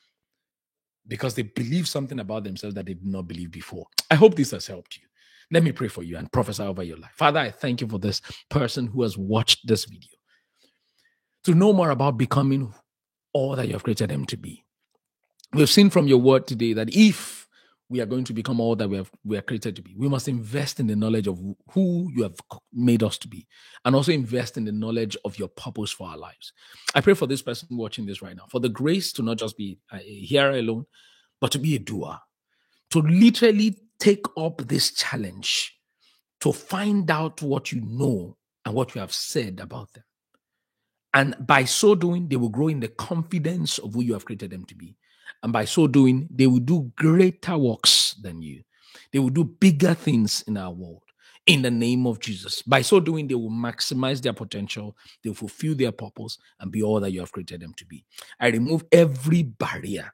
because 1.07 1.35
they 1.35 1.43
believe 1.43 1.87
something 1.87 2.19
about 2.19 2.43
themselves 2.43 2.75
that 2.75 2.85
they 2.85 2.95
did 2.95 3.05
not 3.05 3.29
believe 3.29 3.51
before. 3.51 3.87
I 4.11 4.15
hope 4.15 4.35
this 4.35 4.51
has 4.51 4.67
helped 4.67 4.97
you. 4.97 5.03
Let 5.51 5.63
me 5.63 5.71
pray 5.71 5.87
for 5.87 6.03
you 6.03 6.17
and 6.17 6.29
prophesy 6.29 6.63
over 6.63 6.83
your 6.83 6.97
life. 6.97 7.13
Father, 7.15 7.39
I 7.39 7.49
thank 7.49 7.79
you 7.79 7.87
for 7.87 7.97
this 7.97 8.21
person 8.49 8.87
who 8.87 9.03
has 9.03 9.17
watched 9.17 9.65
this 9.65 9.85
video 9.85 10.18
to 11.49 11.55
know 11.55 11.73
more 11.73 11.89
about 11.89 12.15
becoming 12.15 12.71
all 13.33 13.55
that 13.55 13.65
you 13.65 13.73
have 13.73 13.81
created 13.81 14.11
them 14.11 14.23
to 14.23 14.37
be. 14.37 14.63
We've 15.51 15.67
seen 15.67 15.89
from 15.89 16.07
your 16.07 16.19
word 16.19 16.45
today 16.45 16.73
that 16.73 16.95
if 16.95 17.47
we 17.89 18.01
are 18.01 18.05
going 18.05 18.23
to 18.25 18.33
become 18.33 18.59
all 18.59 18.75
that 18.75 18.87
we 18.87 18.97
have 18.97 19.09
we 19.25 19.35
are 19.35 19.41
created 19.41 19.75
to 19.77 19.81
be, 19.81 19.95
we 19.97 20.07
must 20.07 20.27
invest 20.27 20.79
in 20.79 20.85
the 20.85 20.95
knowledge 20.95 21.25
of 21.25 21.39
who 21.71 22.11
you 22.13 22.21
have 22.21 22.35
made 22.71 23.01
us 23.01 23.17
to 23.17 23.27
be, 23.27 23.47
and 23.83 23.95
also 23.95 24.11
invest 24.11 24.57
in 24.57 24.65
the 24.65 24.71
knowledge 24.71 25.17
of 25.25 25.39
your 25.39 25.47
purpose 25.47 25.89
for 25.89 26.07
our 26.07 26.17
lives. 26.17 26.53
I 26.93 27.01
pray 27.01 27.15
for 27.15 27.25
this 27.25 27.41
person 27.41 27.67
watching 27.71 28.05
this 28.05 28.21
right 28.21 28.35
now 28.35 28.45
for 28.51 28.59
the 28.59 28.69
grace 28.69 29.11
to 29.13 29.23
not 29.23 29.39
just 29.39 29.57
be 29.57 29.79
uh, 29.91 29.97
a 29.97 30.19
hearer 30.19 30.51
alone, 30.51 30.85
but 31.41 31.51
to 31.53 31.57
be 31.57 31.75
a 31.75 31.79
doer, 31.79 32.19
to 32.91 32.99
literally 32.99 33.75
take 33.99 34.27
up 34.37 34.59
this 34.67 34.91
challenge 34.91 35.75
to 36.41 36.53
find 36.53 37.09
out 37.09 37.41
what 37.41 37.71
you 37.71 37.81
know 37.81 38.37
and 38.65 38.75
what 38.75 38.93
you 38.93 39.01
have 39.01 39.11
said 39.11 39.59
about 39.59 39.91
them 39.93 40.03
and 41.13 41.35
by 41.39 41.65
so 41.65 41.95
doing, 41.95 42.29
they 42.29 42.37
will 42.37 42.49
grow 42.49 42.69
in 42.69 42.79
the 42.81 42.89
confidence 42.89 43.79
of 43.79 43.93
who 43.93 44.03
you 44.03 44.13
have 44.13 44.25
created 44.25 44.51
them 44.51 44.65
to 44.65 44.75
be. 44.75 44.95
And 45.43 45.53
by 45.53 45.65
so 45.65 45.87
doing, 45.87 46.27
they 46.31 46.47
will 46.47 46.59
do 46.59 46.91
greater 46.97 47.57
works 47.57 48.15
than 48.21 48.41
you. 48.41 48.63
They 49.13 49.19
will 49.19 49.29
do 49.29 49.45
bigger 49.45 49.93
things 49.95 50.43
in 50.47 50.57
our 50.57 50.71
world. 50.71 51.03
in 51.47 51.61
the 51.63 51.71
name 51.71 52.07
of 52.07 52.19
Jesus. 52.19 52.61
By 52.61 52.81
so 52.83 52.99
doing, 52.99 53.27
they 53.27 53.35
will 53.35 53.51
maximize 53.51 54.21
their 54.21 54.33
potential, 54.33 54.95
they'll 55.23 55.33
fulfill 55.33 55.75
their 55.75 55.91
purpose, 55.91 56.37
and 56.59 56.71
be 56.71 56.83
all 56.83 56.99
that 57.01 57.11
you 57.11 57.21
have 57.21 57.31
created 57.31 57.61
them 57.61 57.73
to 57.75 57.85
be. 57.85 58.05
I 58.39 58.49
remove 58.49 58.85
every 58.91 59.43
barrier 59.43 60.11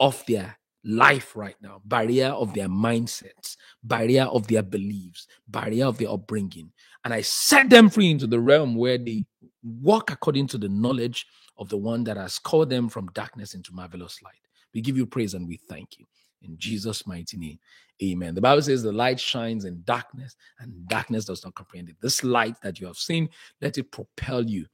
of 0.00 0.22
their 0.26 0.58
life 0.84 1.34
right 1.36 1.56
now 1.62 1.82
barrier 1.84 2.28
of 2.28 2.54
their 2.54 2.68
mindsets 2.68 3.56
barrier 3.82 4.24
of 4.24 4.46
their 4.46 4.62
beliefs 4.62 5.26
barrier 5.48 5.86
of 5.86 5.98
their 5.98 6.10
upbringing 6.10 6.70
and 7.04 7.12
i 7.12 7.20
set 7.20 7.68
them 7.70 7.90
free 7.90 8.10
into 8.10 8.26
the 8.26 8.38
realm 8.38 8.76
where 8.76 8.96
they 8.98 9.24
walk 9.62 10.10
according 10.10 10.46
to 10.48 10.58
the 10.58 10.68
knowledge 10.68 11.26
of 11.58 11.68
the 11.68 11.76
one 11.76 12.04
that 12.04 12.16
has 12.16 12.38
called 12.38 12.70
them 12.70 12.88
from 12.88 13.06
darkness 13.08 13.54
into 13.54 13.72
marvelous 13.74 14.22
light. 14.22 14.34
We 14.74 14.80
give 14.80 14.96
you 14.96 15.06
praise 15.06 15.34
and 15.34 15.46
we 15.46 15.58
thank 15.68 15.98
you. 15.98 16.06
In 16.42 16.58
jesus 16.58 17.06
mighty 17.06 17.36
name 17.36 17.58
amen. 18.02 18.34
The 18.34 18.40
bible 18.40 18.62
says 18.62 18.82
the 18.82 18.90
light 18.90 19.20
shines 19.20 19.64
in 19.64 19.80
darkness 19.84 20.34
and 20.58 20.88
darkness 20.88 21.24
does 21.24 21.44
not 21.44 21.54
comprehend 21.54 21.88
it. 21.88 21.96
This 22.00 22.24
light 22.24 22.56
that 22.62 22.80
you 22.80 22.86
have 22.88 22.96
seen 22.96 23.28
let 23.60 23.78
it 23.78 23.92
propel 23.92 24.44
you 24.44 24.66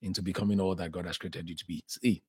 into 0.00 0.22
becoming 0.22 0.58
all 0.58 0.74
that 0.74 0.90
god 0.90 1.06
has 1.06 1.18
created 1.18 1.48
you 1.48 1.54
to 1.54 1.66
be. 1.66 1.84
See 1.86 2.22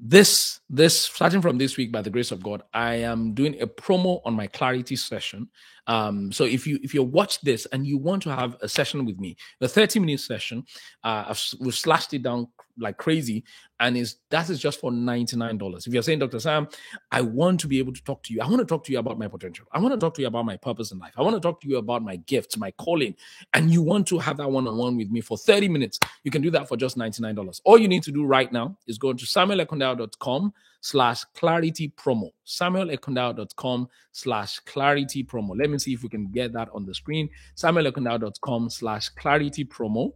this 0.00 0.60
this 0.70 0.98
starting 0.98 1.42
from 1.42 1.58
this 1.58 1.76
week 1.76 1.92
by 1.92 2.00
the 2.00 2.08
grace 2.08 2.32
of 2.32 2.42
god 2.42 2.62
i 2.72 2.94
am 2.94 3.34
doing 3.34 3.60
a 3.60 3.66
promo 3.66 4.22
on 4.24 4.32
my 4.32 4.46
clarity 4.46 4.96
session 4.96 5.46
um 5.86 6.30
so 6.30 6.44
if 6.44 6.66
you 6.66 6.78
if 6.82 6.94
you 6.94 7.02
watch 7.02 7.40
this 7.40 7.66
and 7.72 7.86
you 7.86 7.98
want 7.98 8.22
to 8.22 8.30
have 8.30 8.56
a 8.60 8.68
session 8.68 9.04
with 9.04 9.18
me 9.18 9.36
the 9.58 9.68
30 9.68 10.00
minute 10.00 10.20
session 10.20 10.64
uh 11.04 11.24
I've, 11.28 11.44
we've 11.60 11.74
slashed 11.74 12.14
it 12.14 12.22
down 12.22 12.48
like 12.78 12.96
crazy 12.96 13.44
and 13.80 13.96
is 13.96 14.16
that 14.30 14.48
is 14.48 14.58
just 14.58 14.80
for 14.80 14.90
$99 14.90 15.86
if 15.86 15.92
you're 15.92 16.02
saying 16.02 16.20
dr 16.20 16.38
sam 16.40 16.68
i 17.10 17.20
want 17.20 17.60
to 17.60 17.66
be 17.68 17.78
able 17.78 17.92
to 17.92 18.02
talk 18.04 18.22
to 18.22 18.32
you. 18.32 18.40
I 18.40 18.46
want 18.46 18.60
to 18.60 18.64
talk 18.64 18.84
to 18.84 18.92
you 18.92 18.98
about 18.98 19.18
my 19.18 19.28
potential. 19.28 19.66
I 19.72 19.80
want 19.80 19.92
to 19.92 19.98
talk 19.98 20.14
to 20.14 20.20
you 20.20 20.28
about 20.28 20.44
my 20.44 20.56
purpose 20.56 20.92
in 20.92 20.98
life. 20.98 21.12
I 21.16 21.22
want 21.22 21.36
to 21.36 21.40
talk 21.40 21.60
to 21.62 21.68
you 21.68 21.78
about 21.78 22.02
my 22.02 22.16
gifts 22.16 22.56
my 22.60 22.70
calling 22.72 23.16
and 23.54 23.70
you 23.70 23.82
want 23.82 24.06
to 24.08 24.18
have 24.18 24.36
that 24.36 24.50
one-on-one 24.50 24.96
with 24.96 25.10
me 25.10 25.20
for 25.20 25.36
30 25.36 25.68
minutes 25.68 25.98
you 26.22 26.30
can 26.30 26.42
do 26.42 26.50
that 26.50 26.68
for 26.68 26.76
just 26.76 26.96
$99 26.96 27.60
all 27.64 27.78
you 27.78 27.88
need 27.88 28.02
to 28.04 28.12
do 28.12 28.24
right 28.24 28.52
now 28.52 28.76
is 28.86 28.98
go 28.98 29.12
to 29.12 29.24
samuelekundayo.com 29.24 30.52
slash 30.82 31.24
clarity 31.34 31.92
promo 31.96 32.30
samuelekundayo.com 32.50 33.88
slash 34.12 34.58
clarity 34.60 35.24
promo. 35.24 35.58
Let 35.58 35.70
me 35.70 35.78
see 35.78 35.92
if 35.94 36.02
we 36.02 36.08
can 36.08 36.30
get 36.30 36.52
that 36.52 36.68
on 36.74 36.84
the 36.86 36.94
screen. 36.94 37.28
samuelekundayo.com 37.56 38.70
slash 38.70 39.08
clarity 39.10 39.64
promo 39.64 40.12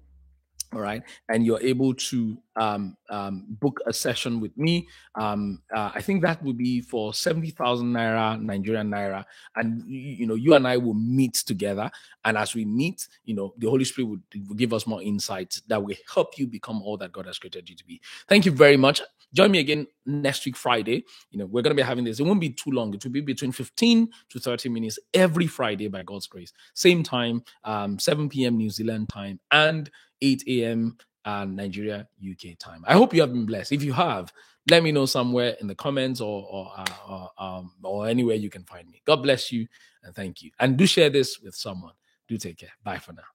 all 0.74 0.80
right 0.80 1.02
and 1.28 1.44
you're 1.44 1.60
able 1.60 1.94
to 1.94 2.37
um, 2.56 2.96
um, 3.10 3.46
book 3.48 3.80
a 3.87 3.92
session 3.92 4.40
with 4.40 4.56
me. 4.56 4.88
Um, 5.16 5.62
uh, 5.74 5.90
i 5.94 6.00
think 6.00 6.22
that 6.22 6.42
would 6.42 6.56
be 6.56 6.80
for 6.80 7.14
70000 7.14 7.92
naira 7.92 8.40
nigerian 8.40 8.90
naira 8.90 9.24
and 9.56 9.82
you 9.87 10.26
know 10.26 10.34
you 10.34 10.54
and 10.54 10.66
i 10.66 10.76
will 10.76 10.94
meet 10.94 11.34
together. 11.34 11.90
And 12.24 12.38
as 12.38 12.54
we 12.54 12.64
meet 12.64 13.06
you 13.24 13.34
know 13.34 13.54
the 13.58 13.68
holy 13.68 13.84
spirit 13.84 14.08
will, 14.08 14.18
will 14.48 14.54
give 14.54 14.72
us 14.72 14.87
more 14.87 15.02
insights 15.02 15.60
that 15.68 15.82
will 15.82 15.96
help 16.12 16.38
you 16.38 16.46
become 16.46 16.82
all 16.82 16.96
that 16.98 17.12
god 17.12 17.26
has 17.26 17.38
created 17.38 17.68
you 17.68 17.76
to 17.76 17.84
be. 17.84 18.00
Thank 18.28 18.46
you 18.46 18.52
very 18.52 18.76
much. 18.76 19.02
Join 19.32 19.50
me 19.50 19.58
again 19.58 19.87
next 20.06 20.44
week 20.46 20.56
friday. 20.56 21.04
You 21.30 21.38
know 21.38 21.46
we're 21.46 21.62
going 21.62 21.76
to 21.76 21.82
be 21.82 21.87
having 21.87 22.04
this. 22.04 22.20
It 22.20 22.24
won't 22.24 22.40
be 22.40 22.50
too 22.50 22.70
long. 22.70 22.94
It 22.94 23.04
will 23.04 23.12
be 23.12 23.20
between 23.20 23.52
15 23.52 24.08
to 24.30 24.38
30 24.38 24.68
minutes 24.68 24.98
every 25.12 25.46
friday 25.46 25.88
by 25.88 26.02
god's 26.02 26.26
grace. 26.26 26.52
Same 26.74 27.02
time 27.02 27.42
um, 27.64 27.98
7 27.98 28.28
p.m 28.28 28.56
new 28.56 28.70
zealand 28.70 29.08
time. 29.08 29.40
And 29.50 29.90
8 30.24 30.44
a.m. 30.48 30.96
Uh, 31.24 31.44
Nigeria, 31.44 32.06
UK 32.22 32.58
time. 32.58 32.84
I 32.87 32.94
hope 32.94 33.14
you 33.14 33.20
have 33.22 33.32
been 33.32 33.46
blessed. 33.46 33.72
If 33.72 33.82
you 33.82 33.92
have, 33.94 34.32
let 34.70 34.82
me 34.82 34.92
know 34.92 35.06
somewhere 35.06 35.56
in 35.60 35.66
the 35.66 35.74
comments 35.74 36.20
or 36.20 36.46
or, 36.50 36.72
uh, 36.76 36.84
or, 37.08 37.30
um, 37.38 37.72
or 37.82 38.06
anywhere 38.08 38.37
you 38.37 38.50
can 38.50 38.64
find 38.64 38.88
me. 38.90 39.02
God 39.06 39.22
bless 39.22 39.50
you 39.52 39.66
and 40.02 40.14
thank 40.14 40.42
you. 40.42 40.50
And 40.60 40.76
do 40.76 40.87
share 40.87 41.10
this 41.10 41.40
with 41.40 41.54
someone. 41.54 41.94
Do 42.28 42.37
take 42.38 42.58
care. 42.58 42.72
Bye 42.82 42.98
for 42.98 43.12
now. 43.12 43.34